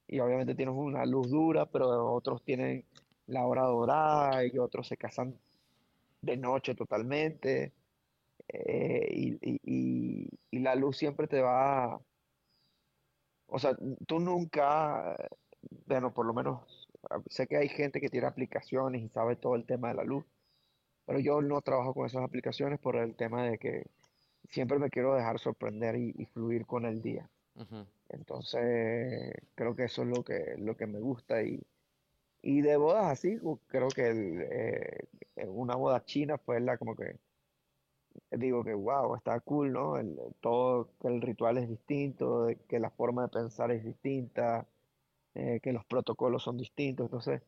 [0.08, 2.86] y obviamente tienes una luz dura, pero otros tienen
[3.26, 5.40] la hora dorada y otros se casan
[6.22, 7.74] de noche totalmente
[8.48, 12.00] eh, y, y- y- y la luz siempre te va,
[13.46, 15.16] o sea, tú nunca,
[15.86, 16.88] bueno, por lo menos
[17.28, 20.24] sé que hay gente que tiene aplicaciones y sabe todo el tema de la luz,
[21.06, 23.86] pero yo no trabajo con esas aplicaciones por el tema de que
[24.48, 27.28] siempre me quiero dejar sorprender y, y fluir con el día.
[28.08, 31.62] Entonces, creo que eso es lo que, lo que me gusta y,
[32.42, 35.08] y de bodas así, creo que el, eh,
[35.46, 37.18] una boda china fue la como que
[38.32, 39.96] digo que wow, está cool, ¿no?
[39.96, 44.66] El, todo, el ritual es distinto, que la forma de pensar es distinta,
[45.34, 47.06] eh, que los protocolos son distintos.
[47.06, 47.42] Entonces,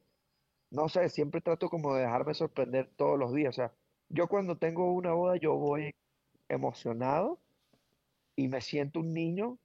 [0.70, 3.50] no sé, siempre trato como de dejarme sorprender todos los días.
[3.50, 3.72] O sea,
[4.08, 5.94] yo cuando tengo una boda, yo voy
[6.48, 7.38] emocionado
[8.36, 9.58] y me siento un niño,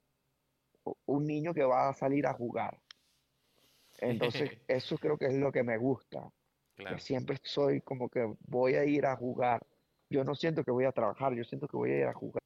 [1.06, 2.80] un niño que va a salir a jugar.
[4.00, 6.30] Entonces, eso creo que es lo que me gusta,
[6.76, 9.66] que siempre soy como que voy a ir a jugar.
[10.10, 12.44] Yo no siento que voy a trabajar, yo siento que voy a ir a jugar,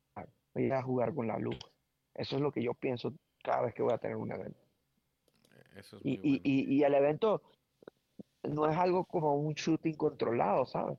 [0.53, 1.59] voy a ir a jugar con la luz.
[2.13, 3.13] Eso es lo que yo pienso
[3.43, 4.59] cada vez que voy a tener un evento.
[5.75, 7.41] Eso es Y, y, y, y el evento
[8.43, 10.97] no es algo como un shooting controlado, ¿sabes?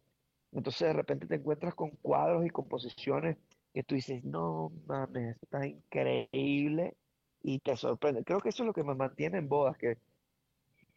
[0.53, 3.37] Entonces de repente te encuentras con cuadros y composiciones
[3.73, 6.95] que tú dices, no mames, está increíble
[7.43, 8.23] y te sorprende.
[8.25, 9.99] Creo que eso es lo que me mantiene en bodas, que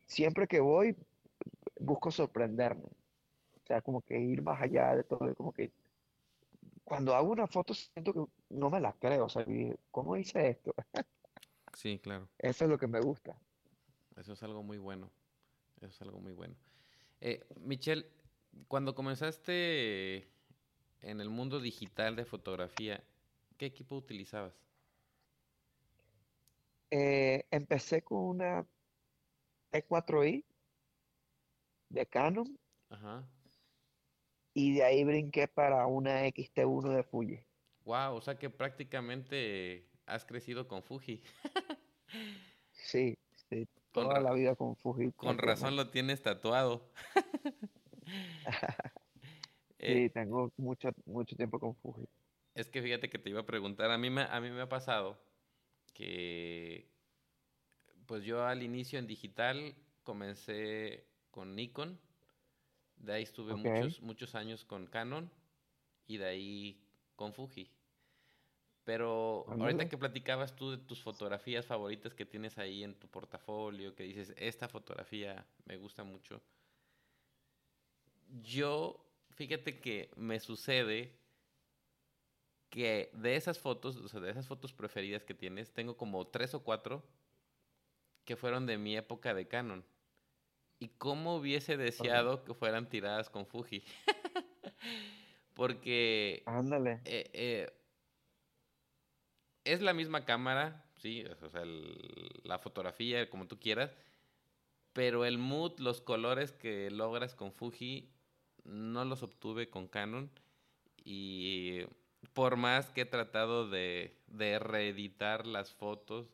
[0.05, 0.95] siempre que voy
[1.79, 2.83] busco sorprenderme.
[2.83, 5.71] O sea, como que ir más allá de todo, como que
[6.83, 9.45] cuando hago una foto siento que no me la creo, o sea,
[9.91, 10.73] ¿cómo hice esto?
[11.73, 12.29] Sí, claro.
[12.39, 13.35] Eso es lo que me gusta.
[14.15, 15.09] Eso es algo muy bueno.
[15.77, 16.55] Eso es algo muy bueno.
[17.21, 18.05] Eh, Michelle,
[18.67, 20.27] cuando comenzaste
[21.01, 23.03] en el mundo digital de fotografía,
[23.57, 24.53] ¿qué equipo utilizabas?
[26.91, 28.65] Eh, empecé con una
[29.71, 30.45] T4i
[31.89, 32.57] de Canon
[32.89, 33.27] Ajá.
[34.53, 37.39] y de ahí brinqué para una XT1 de Fuji.
[37.83, 41.21] Wow, o sea que prácticamente has crecido con Fuji.
[42.71, 43.17] Sí,
[43.49, 46.91] sí, Con, toda la vida con Fuji con razón lo tienes tatuado.
[49.79, 52.07] Eh, Sí, tengo mucho, mucho tiempo con Fuji.
[52.55, 54.69] es que fíjate que te iba a preguntar, a mí me, a mí me ha
[54.69, 55.19] pasado
[55.93, 56.89] que
[58.05, 61.99] pues yo al inicio en digital comencé con Nikon,
[62.97, 65.29] de ahí estuve muchos, muchos años con Canon
[66.07, 66.81] y de ahí
[67.15, 67.69] con Fuji.
[68.85, 69.89] Pero ahorita ándale.
[69.89, 74.33] que platicabas tú de tus fotografías favoritas que tienes ahí en tu portafolio, que dices,
[74.37, 76.41] esta fotografía me gusta mucho,
[78.27, 81.19] yo, fíjate que me sucede
[82.69, 86.53] que de esas fotos, o sea, de esas fotos preferidas que tienes, tengo como tres
[86.53, 87.03] o cuatro
[88.25, 89.85] que fueron de mi época de Canon.
[90.79, 93.83] Y cómo hubiese deseado que fueran tiradas con Fuji.
[95.53, 97.01] Porque Ándale.
[97.05, 97.84] eh, eh,
[99.65, 103.95] es la misma cámara, sí, o sea, el- la fotografía, como tú quieras,
[104.93, 108.09] pero el mood, los colores que logras con Fuji,
[108.63, 110.31] no los obtuve con Canon.
[111.03, 111.81] Y
[112.33, 116.27] por más que he tratado de, de reeditar las fotos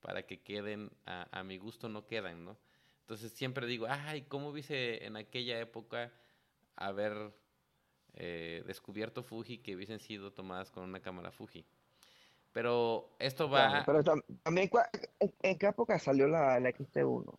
[0.00, 2.56] para que queden a, mi gusto, no quedan, ¿no?
[3.02, 6.12] Entonces siempre digo, ay, ¿cómo hubiese en aquella época
[6.76, 7.32] haber
[8.14, 11.64] eh, descubierto Fuji que hubiesen sido tomadas con una cámara Fuji?
[12.52, 14.70] Pero esto Claro, va, pero tam- también,
[15.20, 17.38] ¿en, en qué época salió la, la XT1?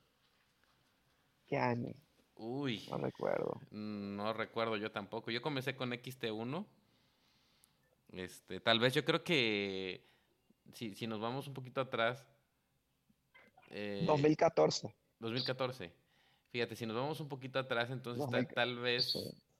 [1.47, 1.93] ¿Qué año?
[2.35, 3.59] Uy, No recuerdo.
[3.71, 5.31] no recuerdo yo tampoco.
[5.31, 6.65] Yo comencé con XT1.
[8.11, 10.07] Este, tal vez yo creo que
[10.73, 12.25] si, si nos vamos un poquito atrás,
[13.71, 14.95] eh, 2014.
[15.19, 15.91] 2014.
[16.51, 19.15] Fíjate, si nos vamos un poquito atrás, entonces tal, vez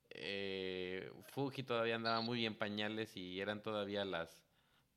[0.09, 4.48] eh, Fuji todavía andaba muy bien pañales y eran todavía las,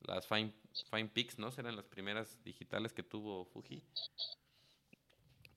[0.07, 0.53] las Fine,
[0.91, 1.49] Fine Pix, ¿no?
[1.57, 3.83] Eran las primeras digitales que tuvo Fuji.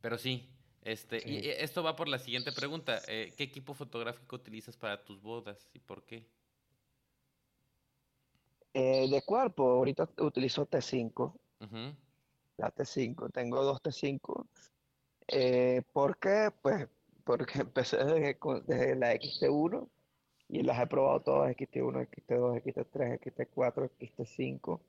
[0.01, 0.49] Pero sí,
[0.81, 1.29] este, y- Sí.
[1.45, 3.01] y esto va por la siguiente pregunta.
[3.07, 6.27] eh, ¿qué equipo fotográfico utilizas para tus bodas y por qué?
[8.73, 11.95] Eh, de cuerpo, ahorita utilizo T5, Ujú,
[12.57, 13.29] la T5.
[13.31, 14.45] Tengo dos T5.
[15.27, 16.51] Eh, ¿por qué?
[16.61, 16.87] Pues
[17.23, 18.37] porque empecé desde,
[18.67, 19.89] desde la XT1
[20.47, 24.79] y las he probado todas, XT1, XT2, XT3, XT4, XT5.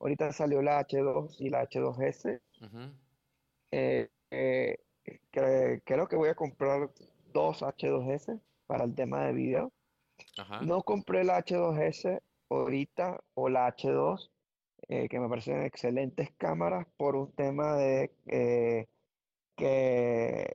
[0.00, 2.40] Ahorita salió la H2 y la H2S.
[2.60, 2.92] ujú,
[3.70, 4.78] Eh, eh,
[5.32, 6.90] cre- creo que voy a comprar
[7.32, 9.72] dos H2S para el tema de video.
[10.38, 12.20] Ajá, No compré la H2S
[12.50, 14.30] ahorita o la H2,
[14.88, 18.86] eh, que me parecen excelentes cámaras por un tema de eh,
[19.56, 20.54] que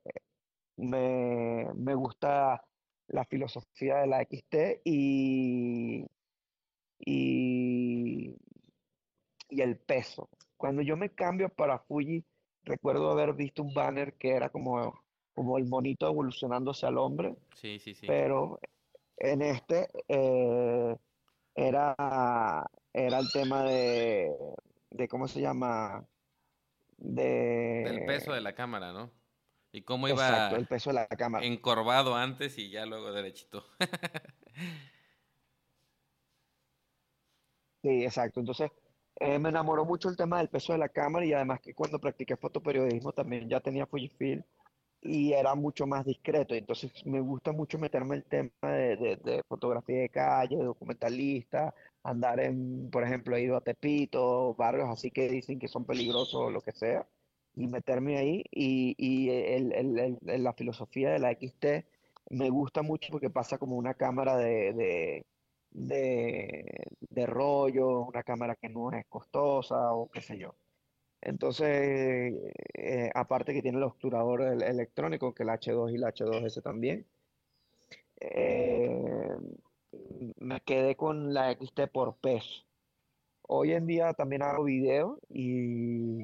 [0.77, 2.63] me, me gusta
[3.09, 6.05] la filosofía de la XT y,
[6.99, 8.35] y,
[9.49, 10.29] y el peso.
[10.57, 12.23] Cuando yo me cambio para Fuji,
[12.63, 15.01] recuerdo haber visto un banner que era como,
[15.33, 18.05] como el monito evolucionándose al hombre, sí, sí, sí.
[18.07, 18.59] pero
[19.17, 20.95] en este eh,
[21.55, 24.31] era, era el tema de,
[24.91, 26.05] de, ¿cómo se llama?
[26.97, 29.11] Del peso De, de la cámara, ¿no?
[29.71, 31.45] Y cómo exacto, iba el peso de la cámara.
[31.45, 33.65] encorvado antes y ya luego derechito.
[37.81, 38.39] Sí, exacto.
[38.41, 38.71] Entonces,
[39.15, 41.99] eh, me enamoró mucho el tema del peso de la cámara y además que cuando
[41.99, 44.43] practiqué fotoperiodismo también ya tenía Fujifilm
[45.01, 46.55] y era mucho más discreto.
[46.55, 52.39] Entonces, me gusta mucho meterme el tema de, de- de fotografía de calle, documentalista, andar
[52.41, 56.51] en, por ejemplo, he ido a Tepito, barrios así que dicen que son peligrosos o
[56.51, 57.07] lo que sea,
[57.59, 58.43] y meterme ahí.
[58.51, 61.85] Y, y el- el- la filosofía de la XT
[62.29, 65.25] me gusta mucho porque pasa como una cámara de, de,
[65.71, 70.55] de, de rollo, una cámara que no es costosa o qué sé yo.
[71.21, 72.33] Entonces,
[72.75, 77.05] eh, aparte que tiene el obturador el- electrónico, que el H2 y el H2S también,
[78.21, 79.35] eh,
[80.39, 82.63] me quedé con la XT por peso.
[83.47, 86.23] Hoy en día también hago video y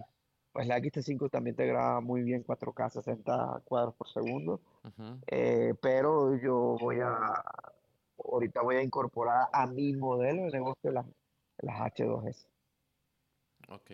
[0.56, 4.62] pues la XT5 también te graba muy bien 4K 60 cuadros por segundo,
[5.28, 7.44] eh, pero yo voy a,
[8.24, 11.06] ahorita voy a incorporar a mi modelo de negocio las,
[11.58, 12.48] las H2S.
[13.68, 13.92] Ok.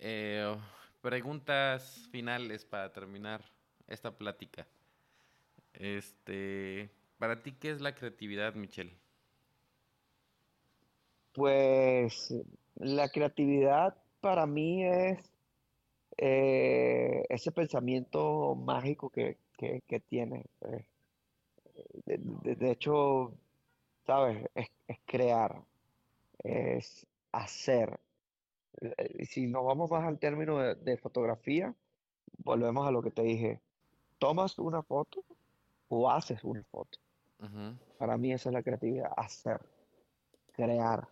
[0.00, 0.56] Eh,
[1.00, 3.44] preguntas finales para terminar
[3.86, 4.66] esta plática.
[5.74, 8.98] Este, para ti, ¿qué es la creatividad, Michelle?
[11.34, 12.34] Pues
[12.74, 15.18] la creatividad para mí es
[16.16, 20.46] eh, ese pensamiento mágico que, que, que tiene.
[20.62, 20.86] eh,
[22.06, 23.34] de, hecho,
[24.06, 24.48] ¿sabes?
[24.54, 25.62] Es, es crear,
[26.42, 28.00] es hacer.
[28.80, 31.74] Eh, Si nos vamos más al término de, de fotografía,
[32.38, 33.60] volvemos a lo que te dije.
[34.18, 35.22] ¿Tomas una foto
[35.88, 36.98] o haces una foto?
[37.98, 39.60] Para mí esa es la creatividad, hacer,
[40.52, 41.06] crear,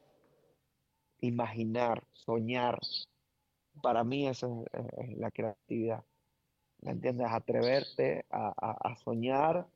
[1.21, 2.79] imaginar, soñar.
[3.81, 6.05] Para mí esa es, es la creatividad.
[6.83, 7.29] ¿Me entiendes?
[7.31, 9.67] Atreverte a, a- a soñar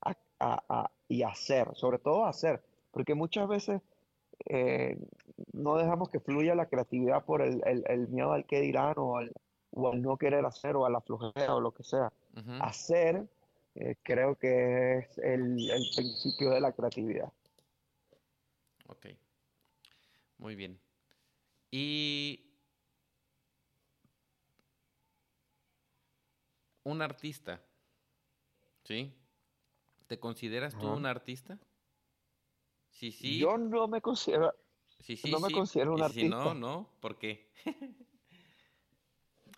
[0.00, 3.80] a- y hacer, sobre todo hacer, porque muchas veces
[4.46, 4.98] eh,
[5.52, 9.16] no dejamos que fluya la creatividad por el, el- el miedo al qué dirán o
[9.16, 9.32] al,
[9.70, 12.12] o al no querer hacer o a la flojera o lo que sea.
[12.60, 13.26] Hacer
[13.76, 17.32] eh, creo que es el, el principio de la creatividad.
[18.88, 19.06] Ok.
[20.38, 20.78] Muy bien.
[21.70, 22.44] Y
[26.84, 27.60] un artista,
[28.84, 29.12] ¿sí?
[30.06, 31.58] ¿Te consideras tú un artista?
[32.90, 34.54] Sí, sí, Yo no me considero,
[35.00, 36.54] sí, sí, no me considero un Y si no, artista.
[36.54, 37.50] no, ¿por qué?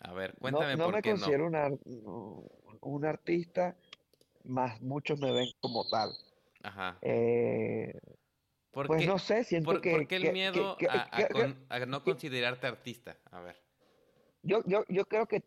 [0.01, 1.15] A ver, no, cuéntame no por me qué no.
[1.17, 2.47] considero un,
[2.81, 3.75] un artista,
[4.45, 6.11] más muchos me ven como tal.
[6.63, 6.97] Ajá.
[7.01, 7.93] Eh,
[8.71, 11.17] ¿Por pues qué, no sé, siento por, que, por qué el que- miedo que- a,
[11.17, 13.17] a con- no considerarte artista?
[13.31, 13.55] A ver.
[14.43, 15.43] yo, yo, yo creo que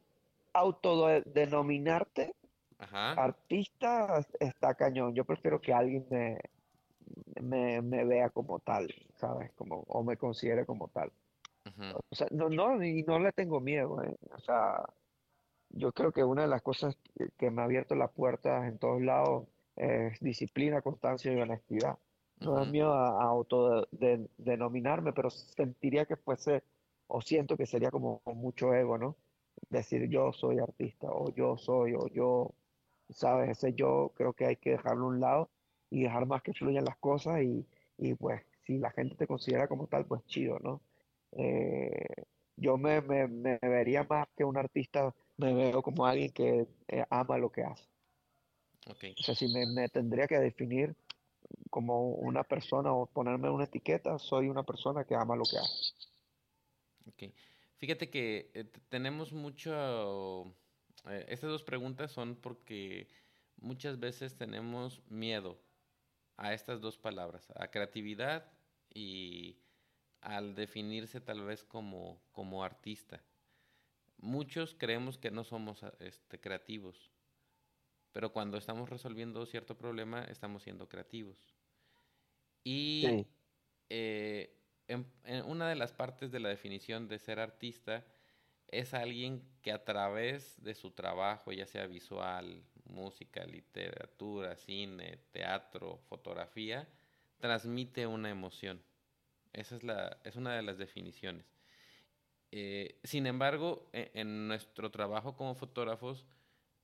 [0.52, 2.34] autodenominarte
[2.78, 3.12] Ajá.
[3.12, 5.14] artista está cañón.
[5.14, 6.38] Yo prefiero que alguien me,
[7.40, 9.52] me, me vea como tal, ¿sabes?
[9.52, 11.12] Como, o me considere como tal.
[12.10, 14.16] O sea, no, no, y no le tengo miedo, ¿eh?
[14.34, 14.84] O sea,
[15.70, 16.96] yo creo que una de las cosas
[17.38, 19.46] que me ha abierto las puertas en todos lados
[19.76, 21.96] es disciplina, constancia y honestidad.
[22.40, 26.62] No es miedo a, autodenominarme, pero sentiría que fuese,
[27.06, 29.16] o siento que sería como mucho ego, ¿no?
[29.70, 32.52] Decir yo soy artista, o yo soy, o yo,
[33.08, 33.50] ¿sabes?
[33.50, 35.50] Ese yo creo que hay que dejarlo a un lado
[35.90, 37.66] y dejar más que fluyan las cosas y,
[37.98, 40.80] y pues si la gente te considera como tal, pues chido, ¿no?
[41.32, 42.06] Eh,
[42.56, 47.04] yo me, me, me, vería más que un artista, me veo como alguien que eh,
[47.08, 47.88] ama lo que hace.
[48.86, 49.14] Okay.
[49.18, 50.94] O sea, si me, me, tendría que definir
[51.70, 55.92] como una persona o ponerme una etiqueta, soy una persona que ama lo que hace.
[57.06, 57.32] Ok.
[57.80, 60.54] Fíjate que eh, tenemos mucho...
[61.06, 63.08] Eh, estas dos preguntas son porque
[63.56, 65.58] muchas veces tenemos miedo
[66.36, 68.52] a estas dos palabras, a creatividad
[68.92, 69.56] y
[70.20, 73.24] al definirse tal vez como, como artista.
[74.18, 77.10] Muchos creemos que no somos este, creativos,
[78.12, 81.54] pero cuando estamos resolviendo cierto problema estamos siendo creativos.
[82.62, 83.24] Y
[83.88, 84.59] eh,
[84.90, 88.04] en, una de las partes de la definición de ser artista
[88.68, 95.98] es alguien que a través de su trabajo, ya sea visual, música, literatura, cine, teatro,
[96.08, 96.88] fotografía,
[97.38, 98.82] transmite una emoción.
[99.52, 101.46] Esa es, la, es una de las definiciones.
[102.52, 106.26] Eh, sin embargo, e, en, nuestro trabajo como fotógrafos,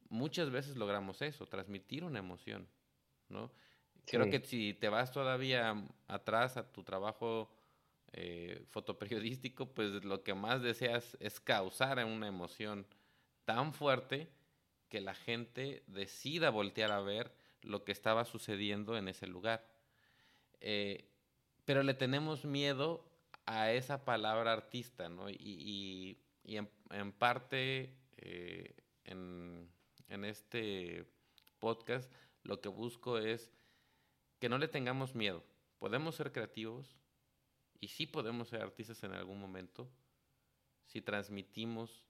[0.08, 2.68] muchas veces logramos eso, transmitir una emoción,
[3.28, 3.50] ¿no?
[4.06, 5.74] Creo que si te vas todavía
[6.06, 7.50] atrás a tu trabajo
[8.12, 12.86] eh, fotoperiodístico, pues lo que más deseas es causar una emoción
[13.44, 14.30] tan fuerte
[14.88, 19.66] que la gente decida voltear a ver lo que estaba sucediendo en ese lugar.
[20.60, 21.10] Eh,
[21.64, 23.04] pero le tenemos miedo
[23.44, 25.28] a esa palabra artista, ¿no?
[25.30, 28.74] Y, en, parte eh,
[29.04, 29.68] en,
[30.24, 31.04] este
[31.58, 32.10] podcast
[32.42, 33.50] lo que busco es
[34.38, 35.42] que no le tengamos miedo.
[35.78, 36.96] Podemos ser creativos
[37.80, 39.88] y sí podemos ser artistas en algún momento
[40.84, 42.06] si transmitimos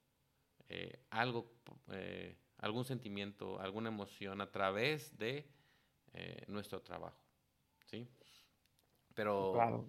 [0.68, 1.52] eh, algo,
[1.92, 5.46] eh, algún sentimiento, alguna emoción a través de
[6.48, 7.20] nuestro trabajo.
[7.84, 8.08] ¿sí?
[9.14, 9.86] Pero claro.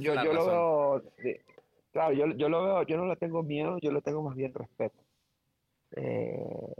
[0.00, 1.02] yo, lo veo,
[1.92, 4.52] claro, yo, yo, lo veo, yo no le tengo miedo, yo le tengo más bien
[4.52, 4.98] respeto.
[5.92, 6.72] Eh,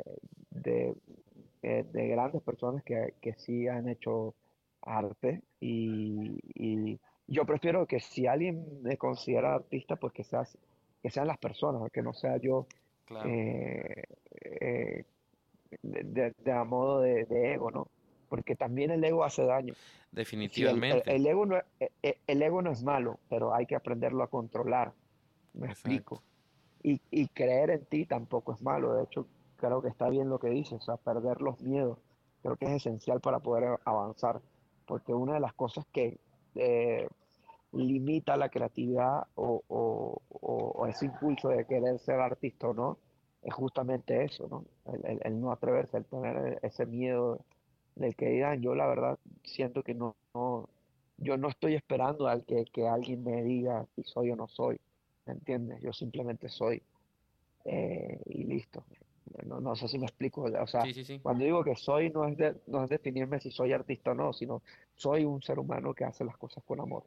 [0.51, 0.95] de,
[1.63, 4.35] eh, de, grandes personas que, que, sí han hecho
[4.83, 10.45] arte y, y, yo prefiero que si alguien me considera artista, pues que, sea,
[11.03, 12.67] que sean las personas, que no sea yo
[13.25, 15.05] eh,
[15.83, 17.89] de, de, a modo de, de ego, ¿no?
[18.29, 19.75] Porque también el ego hace daño.
[20.11, 21.03] Definitivamente.
[21.15, 24.29] el, ego no, e, e, el, ego no es malo, pero hay que aprenderlo a
[24.29, 24.93] controlar.
[25.53, 26.23] Me explico.
[26.83, 28.95] Y, y, creer en ti tampoco es malo.
[28.95, 29.27] De hecho,
[29.57, 31.99] creo que está bien lo que dices, o sea, perder los miedos.
[32.43, 34.41] Creo que es esencial para poder avanzar.
[34.87, 36.19] Porque una de las cosas que
[36.59, 37.09] eh,
[37.73, 39.63] limita la creatividad o,
[40.89, 42.99] ese impulso de querer ser artista o no,
[43.43, 44.65] es justamente eso, ¿no?
[44.93, 47.41] El, el no atreverse, el tener ese miedo
[47.95, 50.17] de que digan, yo la verdad siento que no,
[51.19, 54.81] yo no estoy esperando al que, que, alguien me diga si soy o no soy,
[55.27, 55.81] ¿me entiendes?
[55.83, 56.83] Yo simplemente soy
[57.65, 58.85] eh, y listo.
[59.47, 60.85] No, no, sé si me explico, o sea,
[61.23, 64.33] cuando digo que soy no es, de, no es definirme si soy artista o no,
[64.33, 64.63] sino
[64.95, 67.05] soy un ser humano que hace las cosas con amor.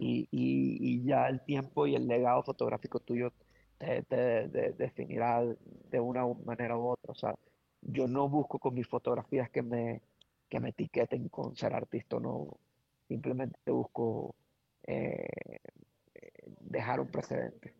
[0.00, 3.32] y, y, y, ya el tiempo y el legado fotográfico tuyo
[3.78, 5.44] te, te definirá
[5.90, 7.34] de una manera u otra, o sea,
[7.82, 10.00] yo no busco con mis fotografías que me,
[10.48, 12.48] que me etiqueten con ser artista, no,
[13.08, 14.34] simplemente busco
[14.86, 15.26] eh,
[16.60, 17.74] dejar un precedente.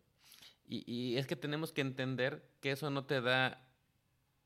[0.69, 3.65] Y, es que tenemos que entender que eso no te da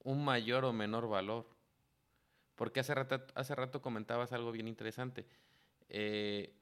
[0.03, 1.47] un mayor o menor valor.
[2.55, 5.25] Porque hace rato, hace rato comentabas algo bien interesante.
[5.89, 6.53] Eh,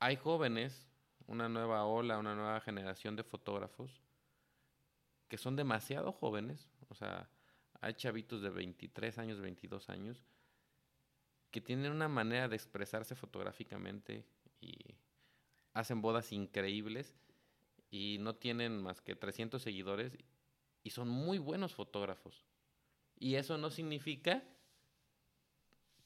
[0.00, 0.86] hay jóvenes,
[1.26, 4.02] una nueva ola, una nueva generación de fotógrafos
[5.32, 7.26] que son demasiado jóvenes, o sea,
[7.80, 10.26] hay chavitos de 23 años, 22 años,
[11.50, 14.26] que tienen una manera de expresarse fotográficamente
[14.60, 14.76] y
[15.72, 17.14] hacen bodas increíbles
[17.92, 20.16] y no tienen más que 300 seguidores
[20.82, 22.46] y son muy buenos fotógrafos.
[23.18, 24.42] Y eso no significa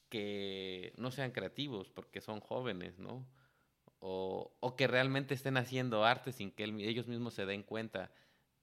[0.08, 3.24] que no sean creativos porque son jóvenes, ¿no?
[4.00, 8.12] O, que realmente estén haciendo arte sin que ellos mismos se den cuenta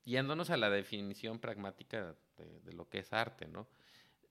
[0.04, 3.68] yéndonos a la definición pragmática de, lo que es arte, ¿no?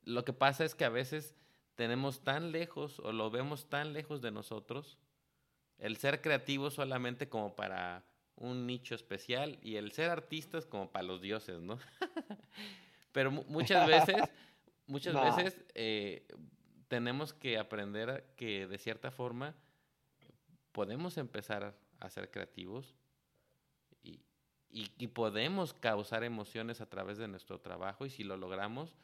[0.05, 1.35] Lo que pasa es que a veces
[1.77, 4.99] tenemos tan lejos o lo vemos tan lejos de nosotros
[5.79, 8.05] el ser creativo solamente como para
[8.43, 11.79] un nicho especial y el ser artistas como para los dioses, ¿no?
[13.13, 14.23] Pero muchas veces,
[14.87, 16.27] muchas veces eh,
[16.89, 19.55] tenemos que aprender que de cierta forma
[20.73, 22.97] podemos empezar a ser creativos
[24.03, 24.21] y,
[24.71, 28.97] y, podemos causar emociones a través de nuestro trabajo y si lo logramos,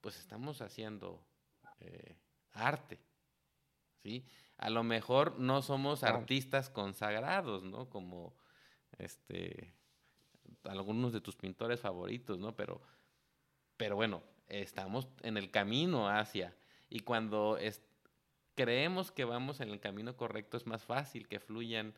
[0.00, 1.26] pues estamos haciendo
[1.80, 2.16] eh,
[2.52, 3.00] arte.
[4.02, 4.24] ¿sí?
[4.56, 7.90] A lo mejor no somos artistas consagrados, ¿no?
[7.90, 8.34] Como
[9.00, 9.74] este
[10.64, 12.54] algunos de tus pintores favoritos, ¿no?
[12.54, 12.80] Pero,
[13.76, 16.54] pero bueno, estamos en el camino hacia.
[16.88, 17.58] Y cuando
[18.54, 21.94] creemos que vamos en el camino correcto, es más fácil que fluyan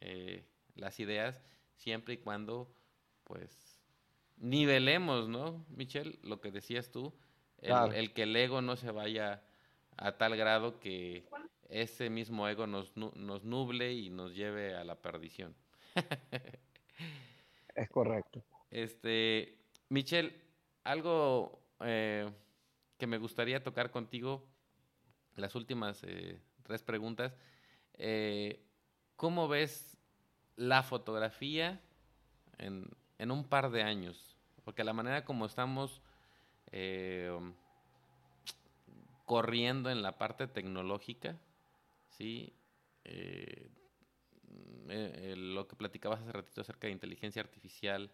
[0.00, 0.44] eh,
[0.74, 1.42] las ideas,
[1.76, 2.72] siempre y cuando,
[3.24, 3.80] pues,
[4.38, 6.18] nivelemos, ¿no, Michelle?
[6.22, 7.12] Lo que decías tú,
[7.58, 9.42] el, que el ego no se vaya
[9.96, 11.28] a tal grado que
[11.68, 15.54] ese mismo ego nos, nos nuble y nos lleve a la perdición.
[17.74, 18.42] Es correcto.
[18.70, 19.58] Este,
[19.88, 20.34] Michelle,
[20.84, 22.30] algo eh,
[22.98, 24.46] que me gustaría tocar contigo,
[25.36, 27.34] las últimas eh, tres preguntas.
[27.94, 28.62] Eh,
[29.16, 29.98] ¿Cómo ves
[30.56, 31.80] la fotografía
[32.58, 32.88] en,
[33.18, 34.36] en, un par de años?
[34.64, 36.00] Porque la manera como estamos
[39.24, 41.36] corriendo en la parte tecnológica,
[42.10, 42.54] ¿sí?
[44.88, 48.10] Eh, eh, lo que platicabas hace ratito acerca de inteligencia artificial,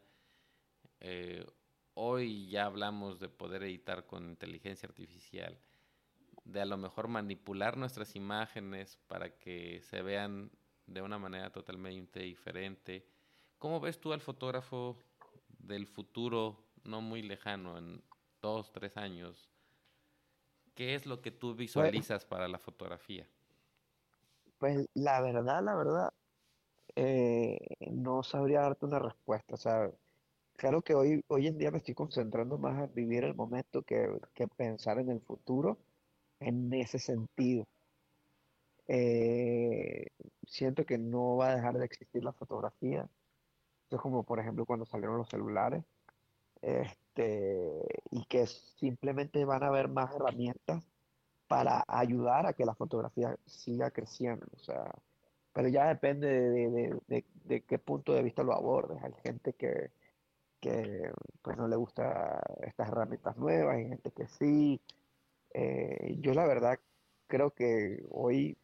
[1.01, 1.47] eh,
[1.95, 5.59] hoy ya hablamos de poder editar con inteligencia artificial,
[6.45, 10.51] de a lo mejor manipular nuestras imágenes para que se vean
[10.87, 13.09] de una manera totalmente diferente.
[13.59, 14.99] ¿Cómo ves tú al fotógrafo
[15.59, 18.03] del futuro no muy lejano, en
[18.43, 19.51] dos, tres años?
[20.75, 23.27] ¿Qué es lo que tú visualizas para la fotografía?
[24.59, 26.13] Pues la verdad, la verdad,
[26.97, 27.59] eh,
[27.93, 29.55] no sabría darte una respuesta.
[29.55, 29.91] O sea,
[30.57, 34.09] claro que hoy, hoy en día me estoy concentrando más en vivir el momento que,
[34.57, 35.79] pensar en el futuro
[36.41, 37.67] en ese sentido.
[38.89, 40.07] Eh,
[40.47, 43.09] siento que no va a dejar de existir la fotografía.
[43.91, 45.85] Es como, por ejemplo, cuando salieron los celulares.
[46.63, 47.71] Este,
[48.11, 50.85] y que simplemente van a haber más herramientas
[51.49, 54.47] para ayudar a que la fotografía siga creciendo.
[54.55, 54.93] O sea,
[55.57, 56.29] pero ya depende
[57.09, 59.03] de, qué punto de vista lo abordes.
[59.03, 59.91] Hay gente que,
[61.41, 64.79] pues no le gusta estas herramientas nuevas, hay gente que sí.
[65.55, 66.79] Eh, yo la verdad
[67.27, 68.59] creo que hoy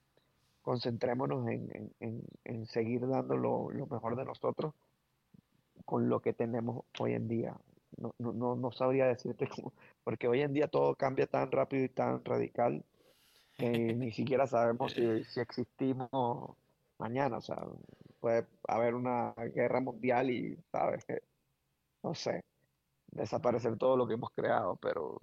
[0.60, 4.74] concentrémonos en, seguir dando lo, lo, mejor de nosotros
[5.86, 7.56] con lo que tenemos hoy en día
[7.96, 9.72] no, no, no, sabría decirte cómo,
[10.04, 12.84] porque hoy en día todo cambia tan rápido y tan radical
[13.56, 16.56] que ni siquiera sabemos si, si existimos
[17.02, 17.38] mañana.
[17.38, 17.56] O sea,
[18.20, 21.04] puede haber una guerra mundial y, ¿sabes?
[22.02, 22.44] No sé,
[23.10, 25.18] desaparecer todo lo que hemos creado, pero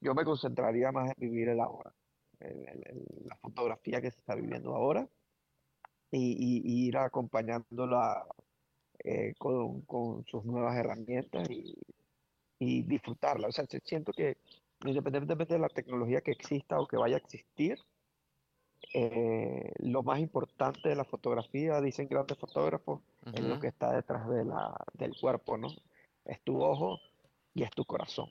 [0.00, 1.92] yo me concentraría más en vivir el ahora,
[2.40, 5.08] la fotografía que se está viviendo ahora
[6.10, 8.26] y, ir acompañándola
[9.04, 11.74] eh, con, con, sus nuevas herramientas y,
[12.58, 13.48] y, disfrutarla.
[13.48, 14.38] O sea, siento que
[14.84, 17.78] independientemente de la tecnología que exista o que vaya a existir,
[18.94, 23.00] eh, lo más importante de la fotografía, dicen grandes fotógrafos,
[23.32, 25.68] es lo que está detrás de la, del cuerpo, ¿no?
[26.24, 26.98] Es tu ojo
[27.54, 28.30] y es tu corazón.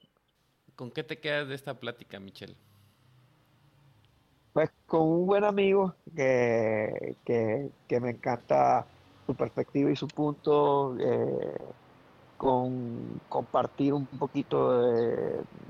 [0.75, 2.55] ¿Con qué te quedas de esta plática, Michelle?
[4.53, 8.87] Pues con un buen amigo que, que, que me encanta
[9.27, 11.57] su perspectiva y su punto, eh,
[12.37, 14.81] con compartir un poquito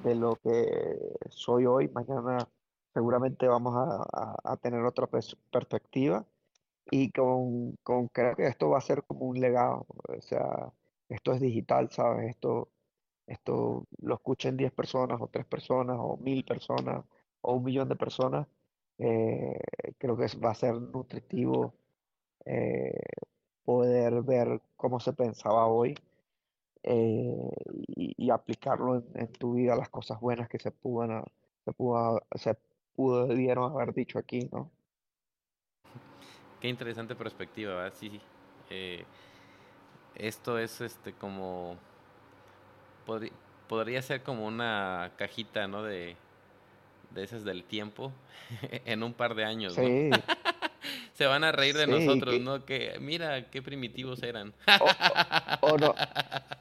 [0.03, 0.97] de, lo que
[1.29, 1.89] soy hoy.
[1.89, 2.47] Mañana
[2.97, 6.25] seguramente vamos a, tener otra perspectiva
[6.89, 9.85] y con, con, creo que esto va a ser como un legado.
[10.09, 10.73] O sea,
[11.07, 12.31] esto es digital, ¿sabes?
[12.31, 12.69] Esto,
[13.27, 17.05] esto lo escuchen 10 personas o 3 personas o 1000 personas
[17.41, 18.47] o un millón de personas.
[18.97, 19.59] Eh,
[19.99, 21.75] creo que va a ser nutritivo
[22.45, 22.99] eh,
[23.63, 25.95] poder ver cómo se pensaba hoy
[26.81, 27.51] eh,
[27.95, 31.23] y, aplicarlo en, tu vida, las cosas buenas que se pudan,
[31.63, 32.57] se, pudo, se
[32.97, 34.71] pudieron haber dicho aquí, ¿no?
[36.59, 37.93] Qué interesante perspectiva, ¿verdad?
[37.95, 38.19] Sí,
[38.71, 39.05] eh,
[40.15, 41.77] esto es este como
[43.67, 45.83] podría ser como una cajita, ¿no?
[45.83, 46.15] De,
[47.11, 48.11] de esas del tiempo
[48.85, 50.09] en un par de años, sí.
[51.13, 52.65] se van a reír de nosotros, ¿no?
[52.65, 54.55] Que mira qué primitivos eran.
[55.61, 55.75] O,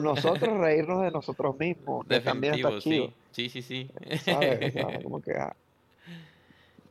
[0.00, 3.12] nosotros reírnos de nosotros mismos, que también está chido.
[3.32, 3.90] Sí, sí, sí.
[4.24, 4.74] ¿Sabes?
[5.04, 5.54] como que, ah,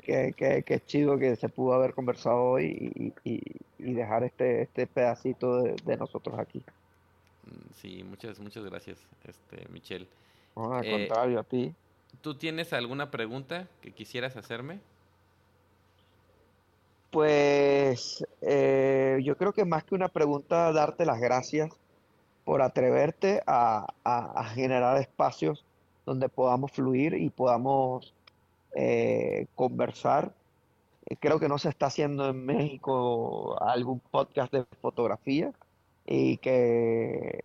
[0.01, 3.43] que, que, chido que se pudo haber conversado hoy y,
[3.77, 6.61] y, dejar este, este pedacito de, nosotros aquí.
[7.75, 8.97] Sí, muchas, muchas gracias,
[9.27, 10.07] este, Michelle.
[10.55, 11.73] No, al Eh, contrario, a ti.
[12.21, 14.79] ¿Tú tienes alguna pregunta que quisieras hacerme?
[17.11, 21.71] Pues eh, yo creo que más que una pregunta, darte las gracias
[22.49, 23.85] por atreverte a,
[24.55, 25.63] generar espacios
[26.03, 28.11] donde podamos fluir y podamos
[28.75, 30.33] eh, conversar.
[31.05, 35.51] Eh, Creo que no se está haciendo en México algún podcast de fotografía
[36.07, 37.39] y que,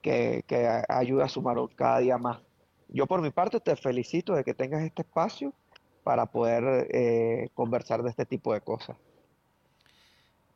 [0.00, 0.42] que,
[0.88, 2.38] ayuda a sumar cada día más.
[2.88, 5.52] Yo por mi parte te felicito de que tengas este espacio
[6.02, 8.96] para poder eh, conversar de este tipo de cosas.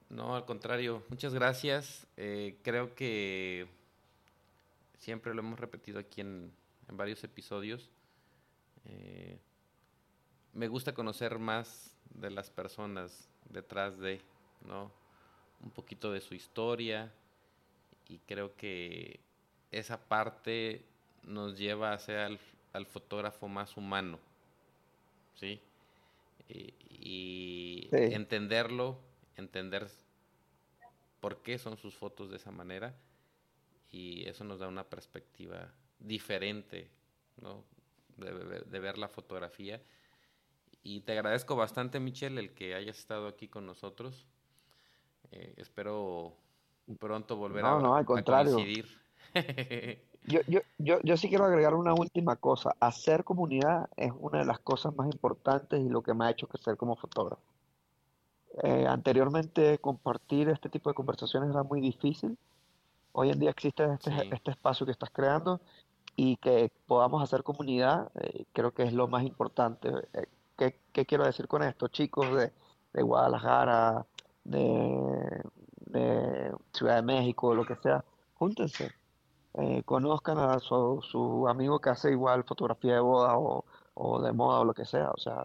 [0.08, 2.06] No, al contrario, muchas gracias.
[2.16, 3.66] Eh, creo que
[4.98, 6.50] siempre lo hemos repetido aquí en,
[6.88, 7.90] en varios episodios.
[8.86, 9.38] Eh,
[10.54, 14.20] me gusta conocer más de las personas detrás de,
[14.66, 14.90] ¿no?
[15.62, 17.12] Un poquito de su historia
[18.08, 19.20] y creo que
[19.70, 20.86] esa parte
[21.22, 22.40] nos lleva a ser al,
[22.72, 24.18] al fotógrafo más humano,
[25.34, 25.60] ¿sí?
[26.48, 28.14] Y, y Sí.
[28.14, 28.98] entenderlo,
[29.38, 29.88] entender
[31.20, 32.94] por qué son sus fotos de esa manera
[33.90, 36.90] y eso nos da una perspectiva diferente,
[37.40, 37.64] ¿no?
[38.16, 39.80] De, de- de ver la fotografía.
[40.82, 44.26] Y te agradezco bastante, Michelle, el que hayas estado aquí con nosotros.
[45.32, 46.34] Eh, espero
[46.98, 48.54] pronto volver No, a, no, al a contrario.
[48.54, 48.86] coincidir.
[50.26, 52.74] Yo, yo, yo, yo sí quiero agregar una última cosa.
[52.80, 56.46] Hacer comunidad es una de las cosas más importantes y lo que me ha hecho
[56.46, 57.40] crecer como fotógrafo.
[58.62, 62.36] Eh, anteriormente compartir este tipo de conversaciones era muy difícil.
[63.12, 64.30] Hoy en día existe este, Sí.
[64.32, 65.60] este espacio que estás creando
[66.16, 69.88] y que podamos hacer comunidad, eh, creo que es lo más importante.
[70.12, 70.26] Eh,
[70.56, 71.88] ¿qué, qué quiero decir con esto?
[71.88, 72.52] Chicos de,
[72.92, 74.04] de Guadalajara,
[74.44, 75.42] de,
[75.86, 78.04] de Ciudad de México, lo que sea,
[78.34, 78.92] júntense
[79.54, 83.64] eh, conozcan a su, su amigo que hace igual fotografía de boda o,
[83.94, 85.10] o de moda o lo que sea.
[85.10, 85.42] O sea,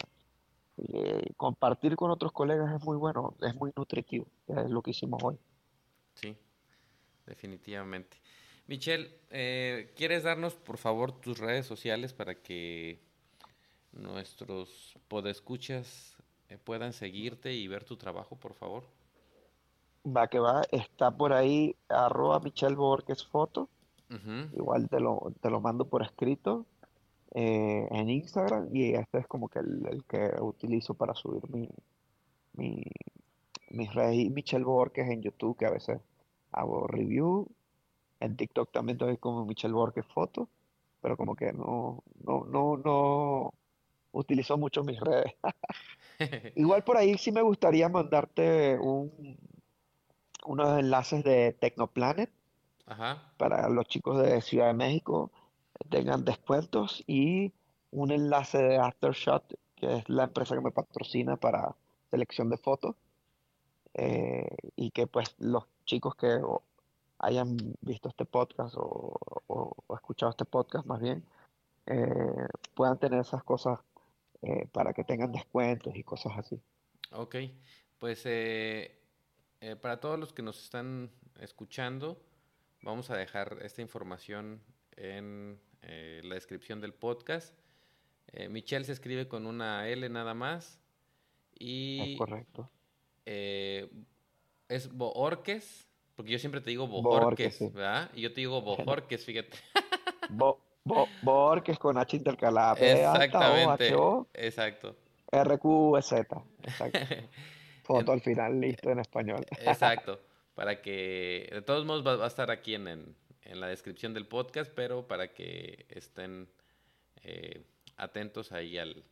[0.77, 5.21] eh, compartir con otros colegas es muy bueno, es muy nutritivo, es lo que hicimos
[5.23, 5.37] hoy.
[6.15, 6.35] Sí,
[7.25, 8.17] definitivamente.
[8.67, 12.99] Michelle, eh, ¿quieres darnos por favor tus redes sociales para que
[13.91, 16.17] nuestros podescuchas
[16.49, 18.85] eh, puedan seguirte y ver tu trabajo, por favor?
[20.05, 23.69] Va que va, está por ahí arroba Michelle Borges Foto,
[24.53, 26.65] igual te lo, te lo mando por escrito
[27.35, 31.67] eh, en Instagram y este es como que el, el que utilizo para subir mi,
[32.53, 32.83] mi,
[33.69, 35.99] mis redes y Michelle Borges en YouTube, que a veces
[36.51, 37.47] hago review.
[38.19, 40.47] En TikTok también estoy como Michelle Borges Foto,
[41.01, 43.53] pero como que no, no, no, no
[44.11, 45.33] utilizo mucho mis redes.
[46.55, 49.37] Igual por ahí sí me gustaría mandarte un,
[50.45, 52.29] unos enlaces de Tecnoplanet
[52.85, 55.31] Ajá, para los chicos de Ciudad de México
[55.89, 57.53] tengan descuentos y
[57.91, 59.43] un enlace de Aftershot,
[59.75, 61.75] que es la empresa que me patrocina para
[62.09, 62.95] selección de fotos,
[63.93, 66.39] eh, y que pues los chicos que
[67.19, 69.13] hayan visto este podcast o,
[69.47, 71.23] o- escuchado este podcast más bien,
[71.85, 73.79] eh, puedan tener esas cosas
[74.41, 76.59] eh, para que tengan descuentos y cosas así.
[77.11, 77.35] ok.
[77.99, 78.23] Pues
[79.81, 81.09] para todos los que nos están
[81.39, 82.17] escuchando,
[82.81, 84.61] vamos a dejar esta información
[84.97, 87.53] en eh, la descripción del podcast.
[88.31, 90.79] Eh, Michelle se escribe con una L nada más.
[91.53, 92.69] Es Y correcto.
[93.25, 93.89] eh,
[94.69, 96.87] es Boorques, porque yo siempre te digo
[97.57, 97.69] sí.
[97.69, 98.09] ¿verdad?
[98.13, 99.57] Y yo te digo Bojorques, fíjate.
[100.29, 100.59] Bo,
[101.79, 104.97] con H intercalada, Exactamente, H O, exacto.
[105.31, 106.43] R Q Z.
[106.63, 106.99] Exacto.
[107.83, 109.45] Foto al final, listo en español.
[109.59, 110.19] Exacto,
[110.55, 113.15] para que, de todos modos va, va a estar aquí en, en-
[113.45, 116.47] en la descripción del podcast, pero para que estén
[117.23, 117.63] eh,
[117.97, 119.03] atentos ahí al-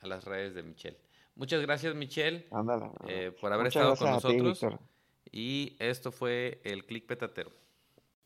[0.00, 0.96] a las redes de Michelle.
[1.36, 2.86] Muchas gracias, Michelle, Ándale.
[3.08, 4.80] eh, por haber Muchas estado con ti, nosotros.
[5.32, 7.50] Y esto fue el Click Petatero.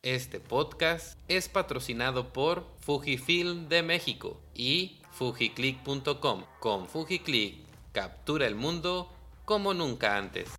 [0.02, 6.44] Este podcast es patrocinado por Fujifilm de México y fujiclick.com.
[6.60, 9.10] Con Fujiclick, captura el mundo
[9.44, 10.50] como nunca antes.